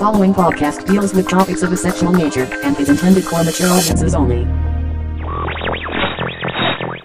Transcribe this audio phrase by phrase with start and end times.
[0.00, 4.14] following podcast deals with topics of a sexual nature and is intended for mature audiences
[4.14, 4.46] only.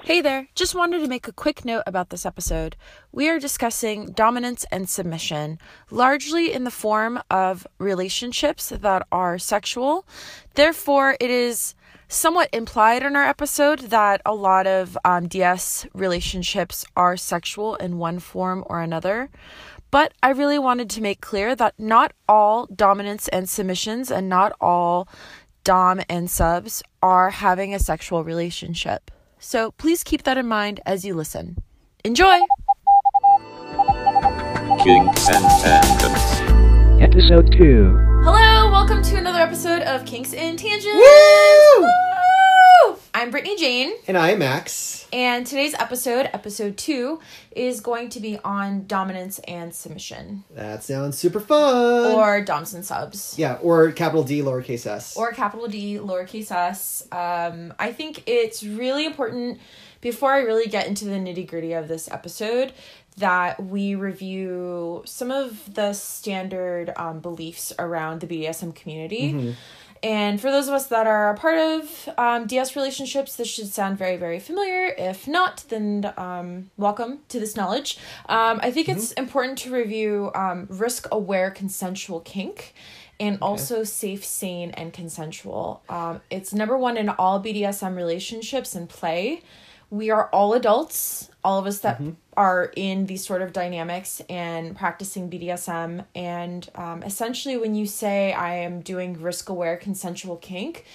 [0.05, 2.77] Hey there, just wanted to make a quick note about this episode.
[3.11, 5.59] We are discussing dominance and submission,
[5.91, 10.07] largely in the form of relationships that are sexual.
[10.53, 11.75] Therefore, it is
[12.07, 17.97] somewhat implied in our episode that a lot of um, DS relationships are sexual in
[17.97, 19.29] one form or another.
[19.95, 24.51] But I really wanted to make clear that not all dominance and submissions and not
[24.59, 25.07] all
[25.63, 29.09] Dom and subs are having a sexual relationship.
[29.39, 31.63] So please keep that in mind as you listen.
[32.03, 32.39] Enjoy!
[34.83, 36.41] Kinks and Tangents.
[37.01, 37.97] Episode 2.
[38.25, 40.87] Hello, welcome to another episode of Kinks and Tangents.
[40.87, 41.81] Woo!
[41.83, 42.14] Woo!
[43.17, 45.07] I'm Brittany Jane, And I, am Max.
[45.13, 47.21] and today's episode, episode two,
[47.55, 52.11] is going to be on dominance and submission, That sounds super fun.
[52.13, 53.35] or doms and subs.
[53.37, 55.15] yeah, or capital D, lowercase s.
[55.15, 57.07] or capital D, lowercase s.
[57.09, 59.59] Um, I think it's really important
[60.01, 62.73] before I really get into the nitty gritty of this episode
[63.15, 69.55] that we review some of the standard um, beliefs around the BDSM community.
[70.03, 73.67] And for those of us that are a part of um, DS relationships, this should
[73.67, 74.93] sound very, very familiar.
[74.97, 77.97] If not, then um, welcome to this knowledge.
[78.27, 82.73] Um, I think it's important to review um, risk aware consensual kink
[83.19, 85.81] and also safe, sane, and consensual.
[85.89, 89.41] Um, it's number one in all BDSM relationships and play.
[89.89, 92.01] We are all adults, all of us that
[92.35, 96.03] are in these sort of dynamics and practicing BDSM.
[96.15, 100.85] And um, essentially, when you say, I am doing risk aware consensual kink,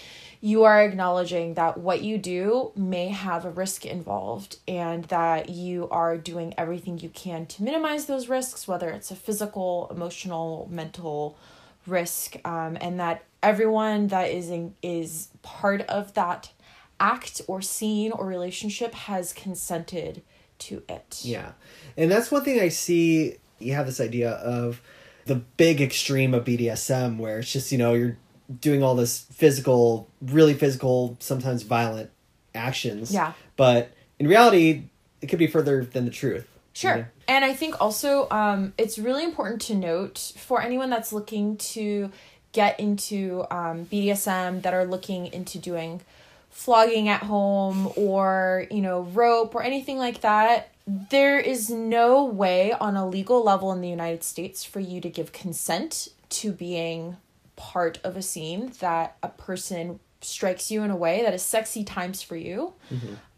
[0.40, 5.88] you are acknowledging that what you do may have a risk involved and that you
[5.90, 11.38] are doing everything you can to minimize those risks, whether it's a physical, emotional, mental
[11.86, 16.50] risk, um, and that everyone that is in, is part of that
[16.98, 20.22] act or scene or relationship has consented
[20.60, 21.20] to it.
[21.22, 21.52] Yeah.
[21.96, 23.36] And that's one thing I see.
[23.58, 24.80] You have this idea of
[25.26, 28.16] the big extreme of BDSM where it's just, you know, you're
[28.60, 32.10] doing all this physical, really physical, sometimes violent
[32.54, 33.12] actions.
[33.12, 33.32] Yeah.
[33.56, 34.84] But in reality,
[35.20, 36.46] it could be further than the truth.
[36.72, 36.96] Sure.
[36.96, 37.04] Yeah.
[37.28, 42.10] And I think also um, it's really important to note for anyone that's looking to
[42.52, 46.00] get into um, BDSM that are looking into doing
[46.50, 52.72] flogging at home or, you know, rope or anything like that, there is no way
[52.72, 57.16] on a legal level in the United States for you to give consent to being
[57.56, 61.84] part of a scene that a person strikes you in a way that is sexy
[61.84, 62.74] times for you.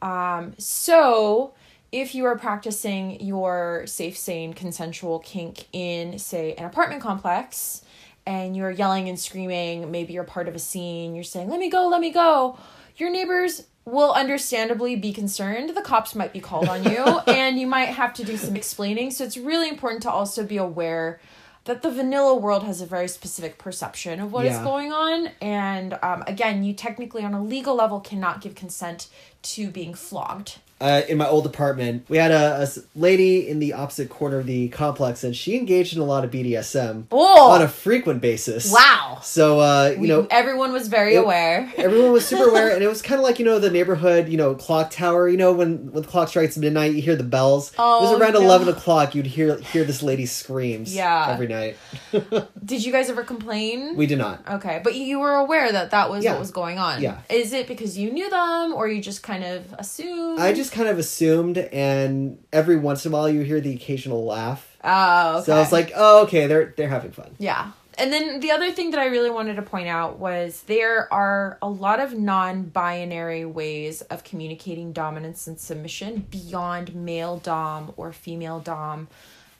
[0.00, 1.52] Um, so
[1.92, 7.82] if you are practicing your safe, sane, consensual kink in, say, an apartment complex,
[8.24, 11.68] and you're yelling and screaming, maybe you're part of a scene, you're saying, let me
[11.68, 12.56] go, let me go,
[12.96, 15.70] your neighbors will understandably be concerned.
[15.76, 19.10] The cops might be called on you, and you might have to do some explaining.
[19.10, 21.20] So it's really important to also be aware
[21.64, 24.64] that the vanilla world has a very specific perception of what is Yeah.
[24.64, 25.30] going on.
[25.40, 29.08] And um, again, you technically, on a legal level, cannot give consent
[29.42, 30.58] to being flogged.
[30.82, 34.68] Uh, in my old apartment, we had a lady in the opposite corner of the
[34.68, 37.50] complex, and she engaged in a lot of BDSM Oh!
[37.52, 38.70] on a frequent basis.
[38.72, 39.20] Wow.
[39.22, 41.72] So, uh, you know, everyone was very it- aware.
[41.76, 44.36] everyone was super aware, and it was kind of like you know the neighborhood, you
[44.36, 45.28] know, clock tower.
[45.28, 47.72] You know, when when the clock strikes midnight, you hear the bells.
[47.78, 48.40] Oh, it was around no.
[48.42, 49.14] eleven o'clock.
[49.14, 50.94] You'd hear hear this lady screams.
[50.94, 51.28] Yeah.
[51.30, 51.76] every night.
[52.64, 53.96] Did you guys ever complain?
[53.96, 54.42] We did not.
[54.48, 56.32] okay, but you were aware that that was Yeah.
[56.32, 57.00] what was going on.
[57.02, 57.18] Yeah.
[57.30, 60.38] Is it because you knew them, or you just kind of assumed?
[60.40, 64.24] I just kind of assumed, and every once in a while you hear the occasional
[64.24, 64.76] laugh.
[64.82, 65.46] Oh, okay.
[65.46, 67.34] So I was like, oh, okay, they're they're having fun.
[67.38, 67.72] Yeah.
[67.98, 71.58] And then the other thing that I really wanted to point out was there are
[71.60, 78.12] a lot of non binary ways of communicating dominance and submission beyond male dom or
[78.12, 79.08] female dom,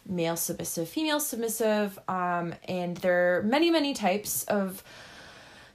[0.07, 1.99] male submissive, female submissive.
[2.09, 4.83] Um, and there are many, many types of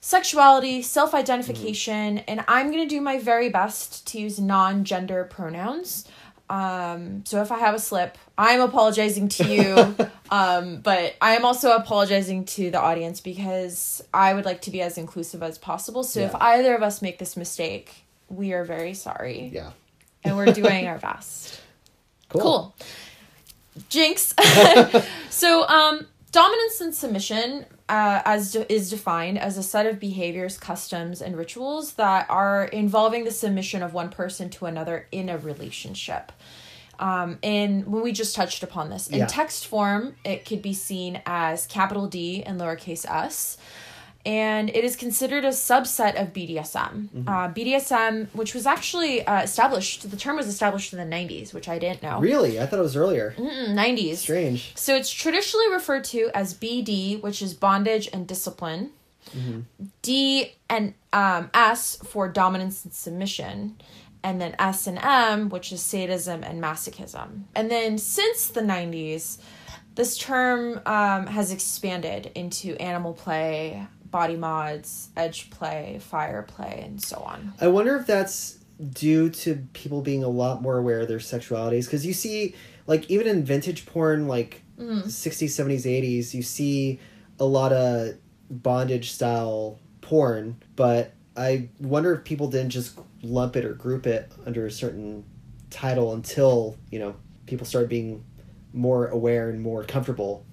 [0.08, 5.26] sexuality, self identification, and I'm going to do my very best to use non gender
[5.26, 6.08] pronouns.
[6.50, 10.08] Um, so if I have a slip, I'm apologizing to you.
[10.32, 14.82] um, but I am also apologizing to the audience because I would like to be
[14.82, 16.06] as inclusive as possible.
[16.06, 19.52] So if either of us make this mistake, we are very sorry.
[19.54, 19.72] Yeah.
[20.24, 21.62] And we're doing our best.
[22.30, 22.42] Cool.
[22.42, 22.76] Cool.
[23.88, 24.36] Jinx.
[25.30, 30.58] so, um, dominance and submission, uh, as de- is defined as a set of behaviors,
[30.58, 35.38] customs, and rituals that are involving the submission of one person to another in a
[35.38, 36.32] relationship.
[37.00, 39.28] Um, and when we just touched upon this in Yeah.
[39.28, 43.58] text form, it could be seen as capital D and lowercase s.
[44.28, 47.08] And it is considered a subset of BDSM.
[47.08, 47.30] Mm-hmm.
[47.30, 51.70] Uh, BDSM, which was actually uh, established, the term was established in the 90s, which
[51.70, 52.20] I didn't know.
[52.20, 52.60] Really?
[52.60, 53.34] I thought it was earlier.
[53.38, 54.18] Mm, 90s.
[54.18, 54.74] Strange.
[54.76, 58.92] So it's traditionally referred to as BD, which is bondage and discipline.
[60.02, 63.78] D and um, S for dominance and submission.
[64.24, 67.44] And then S and M, which is sadism and masochism.
[67.56, 69.38] And then since the 90s,
[69.96, 77.02] this term um, has expanded into animal play, body mods, edge play, fire play, and
[77.02, 77.54] so on.
[77.60, 78.60] I wonder if that's
[78.92, 82.54] due to people being a lot more aware of their sexualities because you see
[82.86, 87.00] like even in vintage porn like 60s 70s 80s you see
[87.40, 88.16] a lot of
[88.52, 94.32] bondage style porn but i wonder if people didn't just lump it or group it
[94.46, 95.26] under a certain
[95.72, 97.16] title until you know
[97.48, 98.24] people started being
[98.74, 100.46] more aware and more comfortable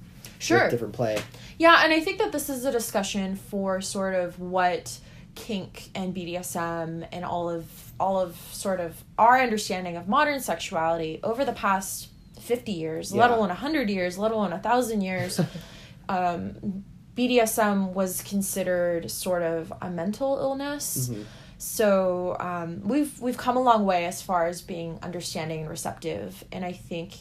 [0.47, 0.69] Sure.
[0.69, 1.19] different play
[1.59, 4.99] Yeah, and I think that this is a discussion for sort of what
[5.35, 7.65] kink and BDSM and all of
[7.99, 12.09] all of sort of our understanding of modern sexuality over the past
[12.41, 13.37] 50 years, let Yeah.
[13.37, 15.41] alone 100 years, let alone a 1000 years.
[16.09, 16.85] um,
[17.17, 21.11] BDSM was considered sort of a mental illness.
[21.59, 26.45] So um, we've we've come a long way as far as being understanding and receptive,
[26.53, 27.15] and I think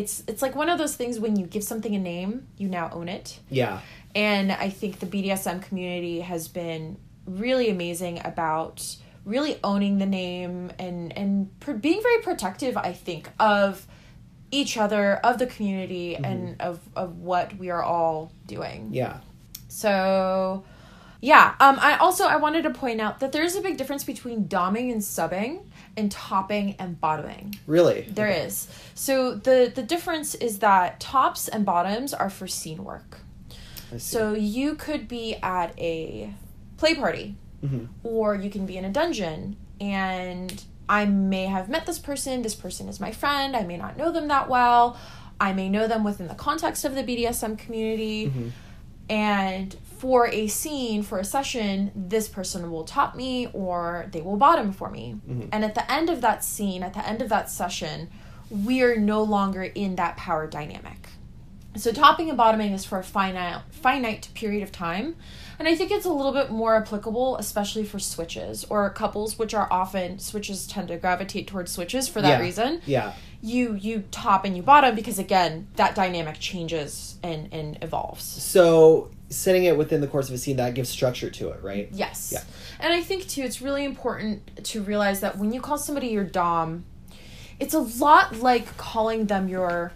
[0.00, 2.86] it's it's like one of those things when you give something a name, you now
[2.98, 3.40] own it.
[3.60, 3.80] yeah
[4.14, 6.96] And I think the BDSM community has been
[7.26, 8.76] really amazing about
[9.24, 11.30] really owning the name and and
[11.60, 12.76] pr- being very protective.
[12.76, 13.86] I think of
[14.50, 18.80] each other, of the community, and of of what we are all doing.
[18.92, 19.20] yeah
[19.68, 20.64] So,
[21.20, 21.54] yeah.
[21.60, 21.76] Um.
[21.80, 24.90] I also I wanted to point out that there is a big difference between doming
[24.90, 25.67] and subbing,
[25.98, 27.58] and topping and bottoming.
[27.66, 28.68] really There is.
[28.94, 33.20] So the the difference is that tops and bottoms are for scene work.
[33.96, 36.34] So you could be at a
[36.76, 37.86] play party, mm-hmm.
[38.02, 42.42] or you can be in a dungeon, and I may have met this person.
[42.42, 43.56] This person is my friend.
[43.56, 44.98] I may not know them that well.
[45.40, 48.26] I may know them within the context of the BDSM community.
[48.26, 48.48] Mm-hmm.
[49.10, 54.36] And for a scene, for a session, this person will top me or they will
[54.36, 55.16] bottom for me.
[55.28, 55.48] Mm-hmm.
[55.52, 58.08] And at the end of that scene, at the end of that session,
[58.50, 61.08] we are no longer in that power dynamic.
[61.76, 65.16] So topping and bottoming is for a finite finite period of time.
[65.58, 69.54] And I think it's a little bit more applicable, especially for switches or couples, which
[69.54, 72.40] are often switches tend to gravitate towards switches for that Yeah.
[72.40, 72.80] reason.
[72.86, 73.12] yeah
[73.42, 78.24] You you top and you bottom because again, that dynamic changes and, and evolves.
[78.24, 81.88] so setting it within the course of a scene that gives structure to it right
[81.92, 82.30] Yes.
[82.32, 82.42] Yeah.
[82.80, 86.24] And I think too it's really important to realize that when you call somebody your
[86.24, 86.84] dom,
[87.60, 89.92] it's a lot like calling them your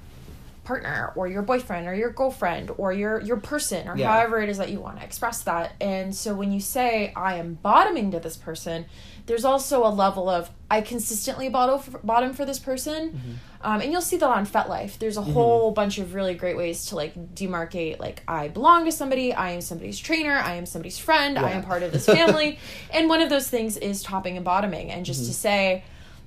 [0.65, 4.13] partner or your boyfriend or your girlfriend or your your person or Yeah.
[4.13, 5.73] however it is that you want to express that.
[5.81, 8.87] And so when you say I am bottoming to this person,
[9.27, 13.11] there's also a level of I consistently bottom for, bottom for this person.
[13.11, 13.33] Mm-hmm.
[13.65, 14.99] Um, and you'll see that on FetLife.
[14.99, 18.93] There's a whole bunch of really great ways to like demarcate like I belong to
[18.93, 22.59] somebody, I am somebody's trainer, I am somebody's friend, I am part of this family.
[22.93, 24.91] and one of those things is topping and bottoming.
[24.91, 25.85] And just to say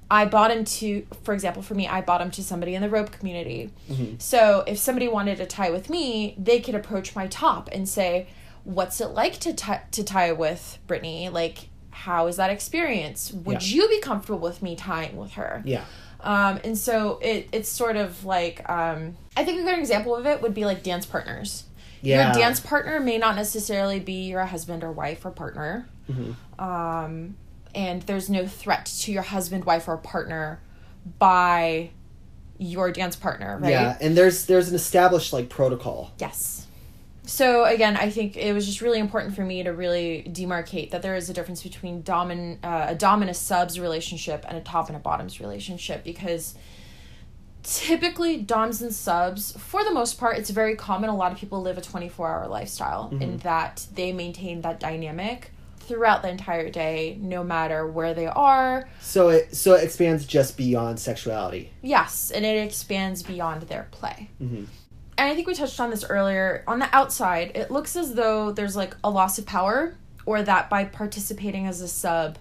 [0.10, 3.72] I bottom to, for example, for me, I bottom to somebody in the rope community.
[4.20, 8.28] So if somebody wanted to tie with me, they could approach my top and say,
[8.64, 11.30] "What's it like to tie to tie with Brittany?
[11.30, 13.32] Like, how is that experience?
[13.34, 13.76] Would Yeah.
[13.84, 15.86] you be comfortable with me tying with her?" yeah
[16.22, 20.26] Um, and so it it's sort of like um, I think a good example of
[20.26, 21.64] it would be like dance partners.
[22.02, 22.26] Yeah.
[22.26, 25.88] Your dance partner may not necessarily be your husband or wife or partner.
[26.60, 27.36] Um,
[27.76, 30.62] and there's no threat to your husband, wife, or partner
[31.20, 31.92] by
[32.58, 33.72] your dance partner, right?
[33.72, 36.12] Yeah, and there's there's an established like protocol.
[36.18, 36.66] Yes.
[37.28, 41.02] So again, I think it was just really important for me to really demarcate that
[41.02, 44.62] there is a difference between domin uh, a dom and a subs relationship and a
[44.62, 46.56] top and a bottoms relationship because
[47.64, 51.64] typically doms and subs for the most part it's very common a lot of people
[51.64, 55.50] live a 24 hour lifestyle in that they maintain that dynamic
[55.88, 60.58] throughout the entire day no matter where they are So it so it expands just
[60.58, 61.72] beyond sexuality.
[61.82, 64.30] Yes, and it expands beyond their play.
[65.18, 66.64] And I think we touched on this earlier.
[66.68, 70.70] On the outside, it looks as though there's like a loss of power, or that
[70.70, 72.38] by participating as a sub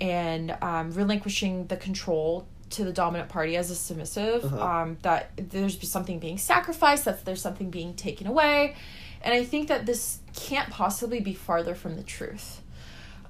[0.00, 5.88] and um, relinquishing the control to the dominant party as a submissive, um, that there's
[5.88, 8.74] something being sacrificed, that there's something being taken away.
[9.22, 12.62] And I think that this can't possibly be farther from the truth.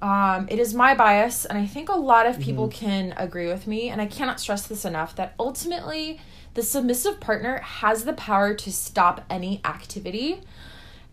[0.02, 3.66] Um, it is my bias, and I think a lot of people can agree with
[3.66, 3.88] me.
[3.88, 6.20] And I cannot stress this enough that ultimately,
[6.54, 10.40] the submissive partner has the power to stop any activity,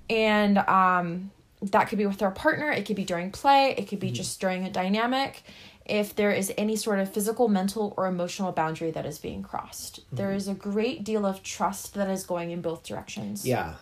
[0.09, 2.69] and um, that could be with their partner.
[2.71, 3.73] It could be during play.
[3.77, 5.43] It could be just during a dynamic.
[5.85, 9.99] If there is any sort of physical, mental, or emotional boundary that is being crossed,
[10.13, 13.73] there is a great deal of trust that is going in both directions Yeah.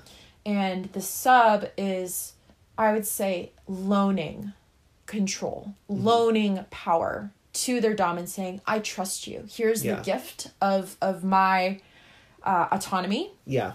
[0.43, 2.33] and the sub is
[2.77, 4.53] i would say loaning
[5.11, 9.95] control loaning power to their dom and saying i trust you here's Yeah.
[9.95, 11.81] the gift of of my
[12.43, 13.73] uh, autonomy Yeah.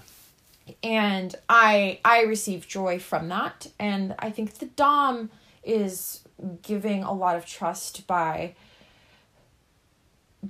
[0.83, 5.31] and i i receive joy from that and i think the dom
[5.63, 6.23] is
[6.63, 8.55] giving a lot of trust by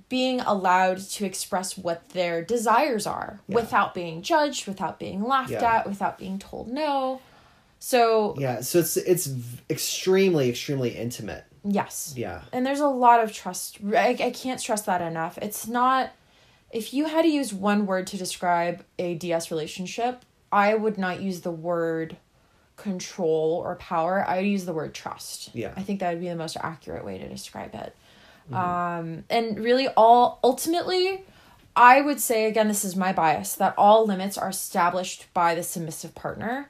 [0.09, 3.57] being allowed to express what their desires are Yeah.
[3.57, 5.77] without being judged without being laughed Yeah.
[5.79, 7.21] at without being told no
[7.79, 8.61] so Yeah.
[8.61, 9.29] So it's it's
[9.71, 11.45] extremely extremely intimate.
[11.65, 12.43] yes Yeah.
[12.53, 16.11] and there's a lot of trust I, I can't stress that enough it's not
[16.71, 21.21] if you had to use one word to describe a ds relationship i would not
[21.21, 22.17] use the word
[22.77, 25.73] control or power i would use the word trust Yeah.
[25.77, 27.95] i think that would be the most accurate way to describe it
[28.53, 31.25] um and really all ultimately
[31.75, 35.65] i would say again this is my bias that all limits are established by the
[35.65, 36.69] submissive partner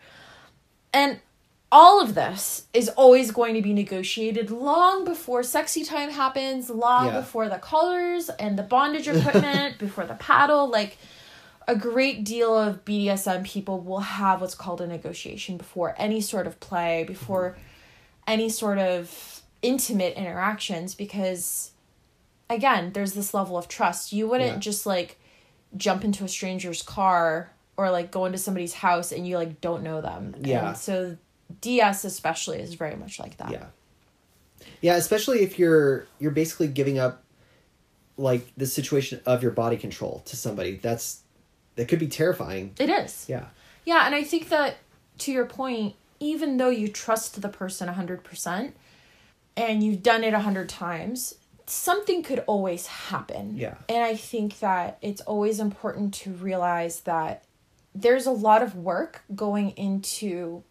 [0.97, 1.21] and
[1.71, 7.07] all of this is always going to be negotiated long before sexy time happens, long
[7.07, 7.21] Yeah.
[7.21, 10.69] before the colors and the bondage equipment, before the paddle.
[10.69, 10.97] Like
[11.69, 16.47] a great deal of BDSM people will have what's called a negotiation before any sort
[16.47, 17.57] of play, before
[18.27, 21.73] any sort of intimate interactions, because
[22.49, 24.13] again, there's this level of trust.
[24.13, 24.59] You wouldn't Yeah.
[24.61, 25.19] just like
[25.77, 29.83] jump into a stranger's car or like go into somebody's house and you like don't
[29.83, 30.35] know them.
[30.41, 30.69] Yeah.
[30.69, 31.17] And so
[31.61, 33.51] DS especially is very much like that.
[33.51, 33.67] Yeah.
[34.81, 37.23] Yeah, especially if you're you're basically giving up
[38.17, 40.77] like the situation of your body control to somebody.
[40.77, 41.21] That's
[41.77, 42.73] that could be terrifying.
[42.79, 43.27] It is.
[43.29, 43.47] Yeah.
[43.85, 44.79] Yeah, and I think that
[45.19, 48.73] to your point, even though you trust the person 100%
[49.57, 51.35] and you've done it 100 times,
[51.67, 53.57] something could always happen.
[53.57, 53.75] Yeah.
[53.89, 57.45] And I think that it's always important to realize that
[58.01, 60.63] there's a lot of work going into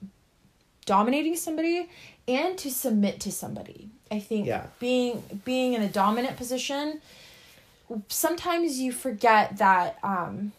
[0.86, 1.90] dominating somebody
[2.28, 3.90] and to submit to somebody.
[4.12, 4.68] I think Yeah.
[4.80, 7.02] being being in a dominant position
[8.10, 10.52] sometimes you forget that um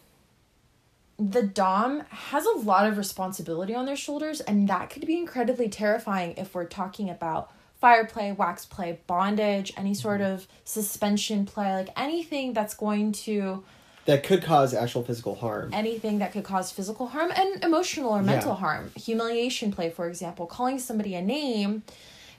[1.19, 5.67] the dom has a lot of responsibility on their shoulders and that could be incredibly
[5.67, 11.73] terrifying if we're talking about fire play wax play bondage any sort of suspension play
[11.73, 13.63] like anything that's going to
[14.07, 15.69] That could cause actual physical harm.
[15.73, 18.57] anything that could cause physical harm and emotional or mental Yeah.
[18.57, 21.83] harm humiliation play for example calling somebody a name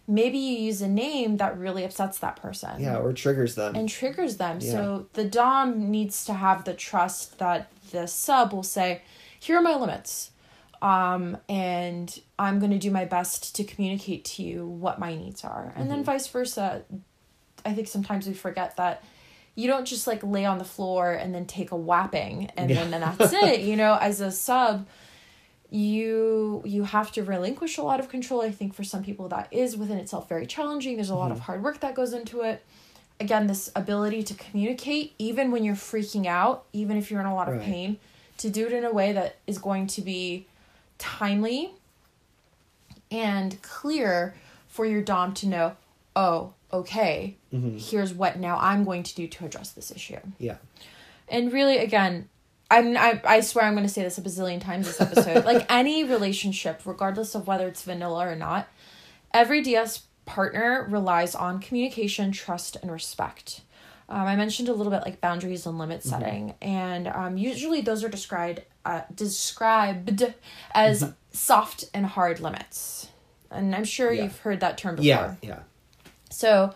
[0.07, 3.77] maybe you use a name that really upsets that person Yeah, or triggers them.
[3.77, 4.59] and triggers them.
[4.63, 4.73] Yeah.
[4.73, 9.03] So the Dom needs to have the trust that the sub will say,
[9.39, 10.31] here are my limits.
[10.81, 15.45] Um, and I'm going to do my best to communicate to you what my needs
[15.45, 15.75] are.
[15.77, 15.89] And Mm-hmm.
[15.91, 16.85] then vice versa.
[17.67, 19.03] I think sometimes we forget that
[19.59, 22.93] you don't just like lay on the floor and then take a whapping and then,
[22.93, 23.61] then that's it.
[23.69, 24.87] You know, as a sub,
[25.69, 29.47] you you have to relinquish a lot of control i think for some people that
[29.51, 31.45] is within itself very challenging there's a lot of mm-hmm.
[31.45, 32.65] hard work that goes into it
[33.21, 37.35] again this ability to communicate even when you're freaking out even if you're in a
[37.35, 37.65] lot of Right.
[37.65, 37.99] pain
[38.39, 40.47] to do it in a way that is going to be
[40.97, 41.73] timely
[43.11, 44.35] and clear
[44.69, 45.77] for your dom to know
[46.17, 47.37] oh okay
[47.79, 50.57] here's what now i'm going to do to address this issue yeah.
[51.29, 52.29] and really again
[52.71, 55.45] I'm, I, I swear I'm going to say this a bazillion times this episode.
[55.47, 58.69] like any relationship, regardless of whether it's vanilla or not,
[59.33, 63.63] every DS partner relies on communication, trust, and respect.
[64.11, 68.05] Um, I mentioned a little bit like boundaries and limit setting, and um, usually those
[68.05, 70.35] are described uh, described
[70.73, 73.09] as soft and hard limits.
[73.51, 74.25] And I'm sure Yeah.
[74.25, 75.07] you've heard that term before.
[75.07, 75.35] Yeah.
[75.43, 75.59] Yeah.
[76.31, 76.75] So,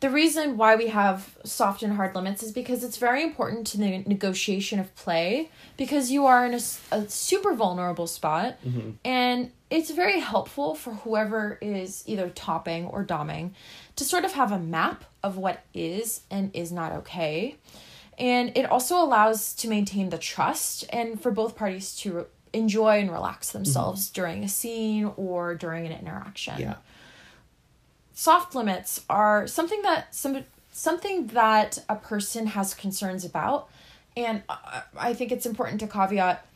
[0.00, 3.78] the reason why we have soft and hard limits is because it's very important to
[3.78, 6.60] the negotiation of play because you are in a,
[6.92, 8.90] a super vulnerable spot mm-hmm.
[9.02, 13.52] and it's very helpful for whoever is either topping or doming
[13.96, 17.56] to sort of have a map of what is and is not okay.
[18.18, 23.10] And it also allows to maintain the trust and for both parties to enjoy and
[23.10, 23.58] relax mm-hmm.
[23.58, 26.74] themselves during a scene or during an interaction Yeah.
[28.14, 33.68] Soft limits are something that some something that a person has concerns about
[34.16, 36.46] and I- i think it's important to caveat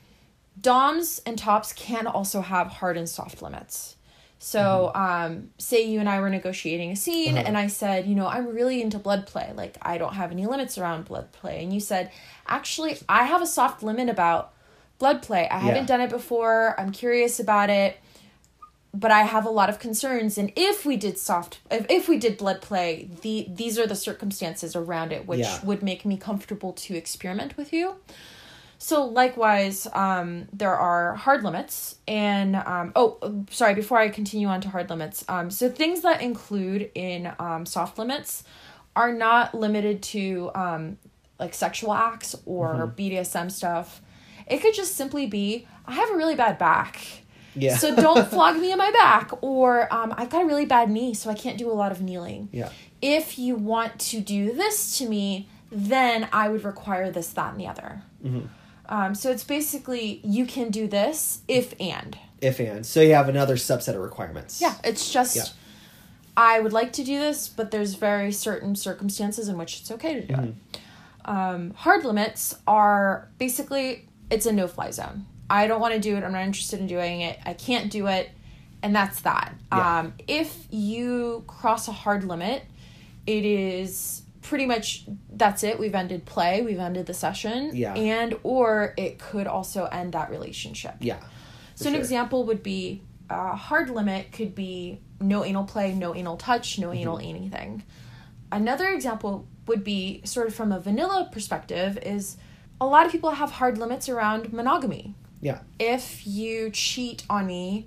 [0.61, 3.95] doms and tops can also have hard and soft limits
[4.41, 7.45] So, um, say you and I were negotiating a scene, Uh-huh.
[7.49, 9.53] and I said, you know, I'm really into blood play.
[9.53, 11.61] Like, I don't have any limits around blood play.
[11.65, 12.13] And you said,
[12.47, 14.53] actually, I have a soft limit about
[15.01, 15.49] blood play.
[15.51, 16.77] I haven't done it before.
[16.79, 17.97] I'm curious about it,
[18.99, 20.39] but I have a lot of concerns.
[20.39, 23.95] And if we did soft, if, if we did blood play, the these are the
[23.97, 25.65] circumstances around it which Yeah.
[25.65, 27.97] would make me comfortable to experiment with you.
[28.81, 33.75] So likewise, um, there are hard limits, and um, oh, sorry.
[33.75, 37.99] Before I continue on to hard limits, um, so things that include in um, soft
[37.99, 38.45] limits
[38.95, 40.97] are not limited to um,
[41.41, 44.01] like sexual acts or BDSM stuff.
[44.47, 47.01] It could just simply be I have a really bad back.
[47.61, 47.77] Yeah.
[47.77, 51.15] So don't flog me in my back, or um, I've got a really bad knee,
[51.15, 52.71] so I can't do a lot of kneeling Yeah.
[53.03, 57.61] if you want to do this to me, then I would require this, that, and
[57.61, 58.03] the other.
[58.91, 62.17] Um, so it's basically you can do this if and.
[62.41, 64.61] If and so you have another subset of requirements.
[64.61, 65.45] Yeah, it's just Yeah.
[66.37, 70.15] I would like to do this, but there's very certain circumstances in which it's okay
[70.15, 70.55] to do it.
[71.25, 75.27] Um, hard limits are basically it's a no fly zone.
[75.51, 76.25] I don't want to do it.
[76.25, 77.39] I'm not interested in doing it.
[77.45, 78.31] I can't do it,
[78.83, 79.55] and that's that.
[79.73, 79.99] Yeah.
[80.01, 82.65] Um, if you cross a hard limit,
[83.27, 85.79] it is pretty much that's it.
[85.79, 86.63] We've ended play.
[86.63, 87.71] We've ended the session.
[87.75, 87.95] Yeah.
[87.95, 90.95] and or it could also end that relationship.
[91.01, 91.19] Yeah.
[91.75, 96.15] So For an example would be a hard limit could be no anal play, no
[96.15, 97.29] anal touch, no anal Mm-hmm.
[97.37, 97.83] anything.
[98.51, 102.39] Another example would be sort of from a vanilla perspective is
[102.81, 105.15] a lot of people have hard limits around monogamy.
[105.41, 105.61] Yeah.
[105.79, 107.87] If you cheat on me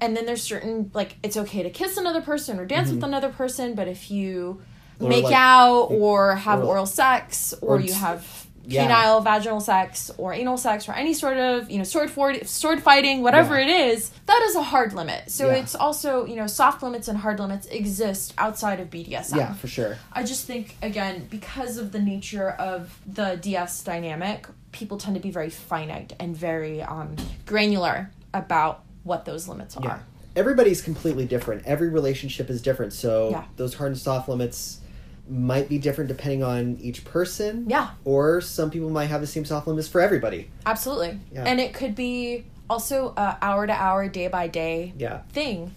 [0.00, 3.30] and then there's certain like it's okay to kiss another person or dance with another
[3.30, 4.60] person, but if you
[4.96, 5.04] Mm-hmm.
[5.04, 8.88] Or, make like- out or have or- oral sex or, or you have yeah.
[8.88, 12.82] penile vaginal sex or anal sex or any sort of you know sword for, sword
[12.82, 13.66] fighting whatever Yeah.
[13.66, 15.56] it is that is a hard limit so Yeah.
[15.56, 19.68] it's also you know soft limits and hard limits exist outside of bdsm Yeah, for
[19.68, 19.96] sure.
[20.12, 25.20] i just think again because of the nature of the ds dynamic people tend to
[25.22, 29.98] be very finite and very um, granular about what those limits are Yeah.
[30.34, 31.64] Everybody's completely different.
[31.64, 32.92] Every relationship is different.
[32.92, 34.80] So those hard and soft limits
[35.28, 37.64] might be different depending on each person.
[37.68, 37.90] Yeah.
[38.04, 40.50] Or some people might have the same soft limits for everybody.
[40.64, 41.18] Absolutely.
[41.32, 41.44] Yeah.
[41.44, 45.22] And it could be also a hour to hour, day by day Yeah.
[45.30, 45.74] thing.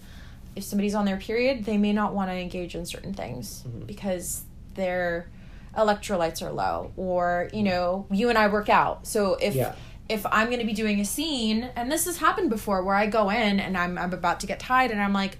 [0.56, 3.86] If somebody's on their period, they may not want to engage in certain things Mm-hmm.
[3.86, 4.42] because
[4.74, 5.28] their
[5.76, 9.06] electrolytes are low or, you know, you and I work out.
[9.06, 9.74] So if Yeah.
[10.08, 13.06] if I'm going to be doing a scene and this has happened before where I
[13.06, 15.38] go in and I'm I'm about to get tied and I'm like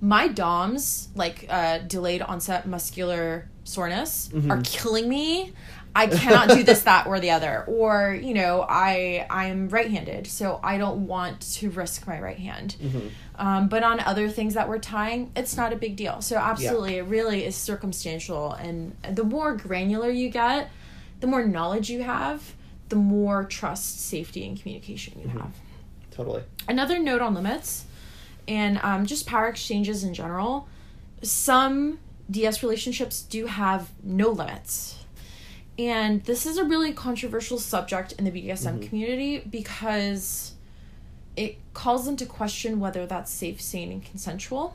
[0.00, 4.50] my DOMs, like uh, delayed onset muscular soreness, Mm-hmm.
[4.50, 5.52] are killing me.
[5.94, 7.64] I cannot do this, that, or the other.
[7.66, 12.76] Or you know, I I'm right-handed, so I don't want to risk my right hand.
[12.82, 13.08] Mm-hmm.
[13.36, 16.20] Um, but on other things that we're tying, it's not a big deal.
[16.20, 20.68] So absolutely, it really is circumstantial, and the more granular you get,
[21.20, 22.54] the more knowledge you have,
[22.90, 25.50] the more trust, safety, and communication you have
[26.10, 26.42] Totally.
[26.68, 27.85] another note on limits
[28.48, 30.68] and um, just power exchanges in general
[31.22, 31.98] some
[32.30, 35.02] ds relationships do have no limits.
[35.78, 40.54] And this is a really controversial subject in the bdsm community because
[41.36, 44.74] it calls into question whether that's safe sane and consensual.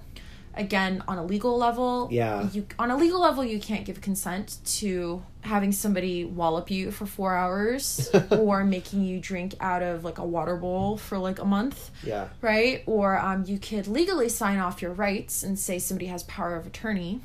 [0.54, 2.50] Again on a legal level Yeah.
[2.52, 7.06] you on a legal level you can't give consent to having somebody wallop you for
[7.06, 11.46] four hours or making you drink out of like a water bowl for like a
[11.46, 12.28] month Yeah.
[12.42, 16.56] right or um, you could legally sign off your rights and say somebody has power
[16.56, 17.22] of attorney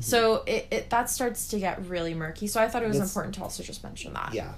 [0.00, 3.10] so it, it that starts to get really murky so i thought it was That's-
[3.10, 4.52] important to also just mention that Yeah.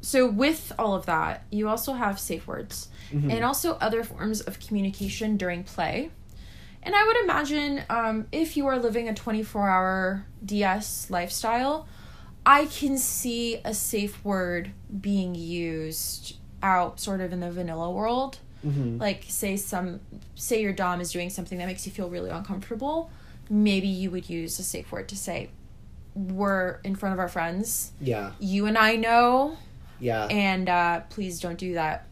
[0.00, 3.28] so with all of that you also have safe words Mm-hmm.
[3.32, 6.10] and also other forms of communication during play
[6.84, 11.88] and i would imagine um, if you are living a 24 hour ds lifestyle
[12.46, 18.38] i can see a safe word being used out sort of in the vanilla world
[18.66, 18.98] Mm-hmm.
[18.98, 20.00] like say some
[20.34, 23.10] say your dom is doing something that makes you feel really uncomfortable
[23.48, 25.48] maybe you would use a safe word to say
[26.14, 28.32] we're in front of our friends Yeah.
[28.38, 29.56] you and i know
[29.98, 30.24] Yeah.
[30.26, 32.06] and uh, please don't do that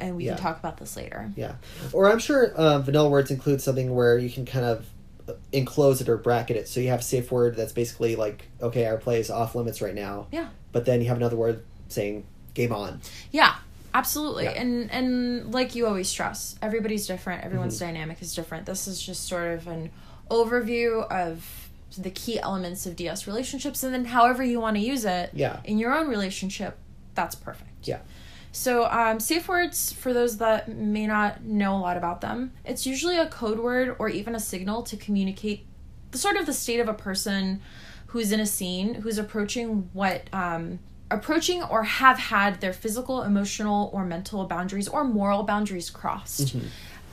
[0.00, 0.34] and we Yeah.
[0.34, 1.54] can talk about this later Yeah,
[1.92, 4.86] or I'm sure uh, vanilla words include something where you can kind of
[5.52, 6.68] enclose it or bracket it.
[6.68, 9.80] So you have a safe word that's basically like, okay, our play is off limits
[9.80, 10.26] right now.
[10.30, 10.48] Yeah.
[10.72, 13.00] But then you have another word saying game on.
[13.32, 13.56] yeah
[13.92, 14.50] absolutely Yeah.
[14.52, 17.92] and and like you always stress everybody's different everyone's mm-hmm.
[17.92, 19.90] dynamic is different this is just sort of an
[20.30, 25.04] overview of the key elements of ds relationships and then however you want to use
[25.04, 25.60] it Yeah.
[25.64, 26.76] in your own relationship
[27.14, 28.00] that's perfect Yeah.
[28.54, 32.86] So, um, safe words, for those that may not know a lot about them, it's
[32.86, 35.66] usually a code word or even a signal to communicate
[36.12, 37.60] the sort of the state of a person
[38.06, 40.78] who's in a scene, who's approaching what, um,
[41.10, 46.54] approaching or have had their physical, emotional, or mental boundaries or moral boundaries crossed.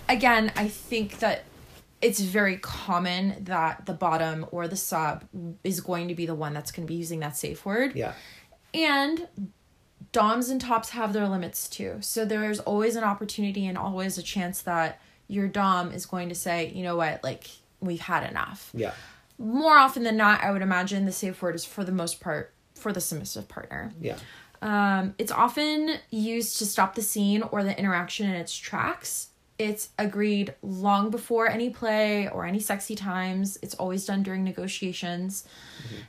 [0.07, 1.45] Again, I think that
[2.03, 5.23] it's very common that the bottom or the sub
[5.63, 7.95] is going to be the one that's going to be using that safe word.
[7.95, 8.13] Yeah.
[8.75, 9.27] And
[10.11, 11.97] DOMs and tops have their limits too.
[12.01, 16.35] So there's always an opportunity and always a chance that your DOM is going to
[16.35, 18.69] say, you know what, like, we've had enough.
[18.73, 18.93] Yeah.
[19.37, 22.53] More often than not, I would imagine the safe word is for the most part
[22.75, 23.93] for the submissive partner.
[24.01, 24.17] Yeah.
[24.61, 29.29] Um, it's often used to stop the scene or the interaction in its tracks.
[29.57, 33.57] It's agreed long before any play or any sexy times.
[33.61, 35.45] It's always done during negotiations.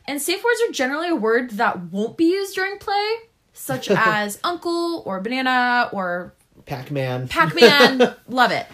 [0.06, 3.14] And safe words are generally a word that won't be used during play,
[3.52, 6.34] such as uncle or banana or
[6.66, 7.28] Pac Man.
[7.28, 8.14] Pac Man.
[8.28, 8.66] Love it.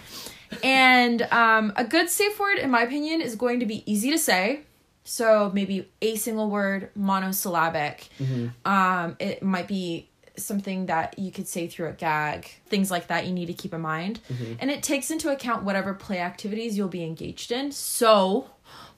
[0.63, 4.17] And um, a good safe word, in my opinion, is going to be easy to
[4.17, 4.61] say.
[5.03, 8.09] So maybe a single word, monosyllabic.
[8.65, 13.25] Um, it might be something that you could say through a gag, things like that
[13.25, 14.19] you need to keep in mind.
[14.59, 17.71] And it takes into account whatever play activities you'll be engaged in.
[17.71, 18.49] So,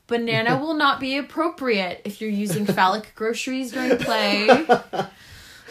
[0.08, 4.48] banana will not be appropriate if you're using phallic groceries during play.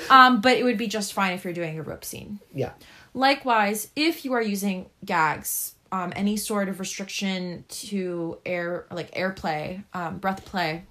[0.08, 2.40] Um, but it would be just fine if you're doing a rope scene.
[2.54, 2.72] yeah.
[3.12, 9.82] Likewise, if you are using gags, um, any sort of restriction to air, like airplay,
[9.92, 10.84] um, breath play,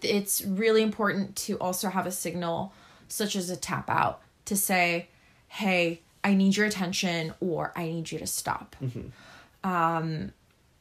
[0.00, 2.72] it's really important to also have a signal,
[3.08, 5.08] such as a tap out, to say,
[5.48, 8.74] "Hey, I need your attention," or "I need you to stop."
[9.62, 10.32] Um,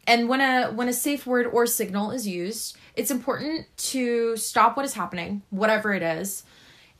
[0.07, 4.77] and when a when a safe word or signal is used, it's important to stop
[4.77, 6.43] what is happening, whatever it is,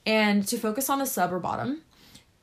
[0.05, 1.81] and to focus on the sub or bottom.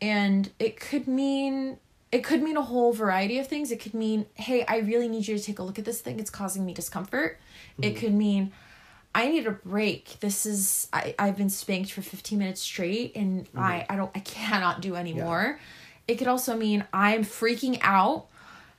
[0.01, 1.79] And it could mean
[2.11, 3.71] it could mean a whole variety of things.
[3.71, 6.21] It could mean hey i really need you to take a look at this thing.
[6.21, 7.39] It's causing me discomfort.
[7.81, 8.01] It mm-hmm.
[8.01, 8.53] could mean
[9.15, 10.21] i need a break.
[10.21, 13.93] This is I, i've been spanked for 15 minutes straight and i mm-hmm.
[13.93, 15.59] i don't i cannot do anymore.
[16.07, 18.27] It could also mean i'm freaking out.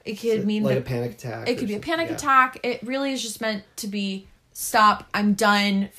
[0.06, 1.50] It could mean like that a panic attack.
[1.50, 2.16] it could be a panic yeah.
[2.16, 2.60] attack.
[2.64, 5.90] It really is just meant to be stop i'm done.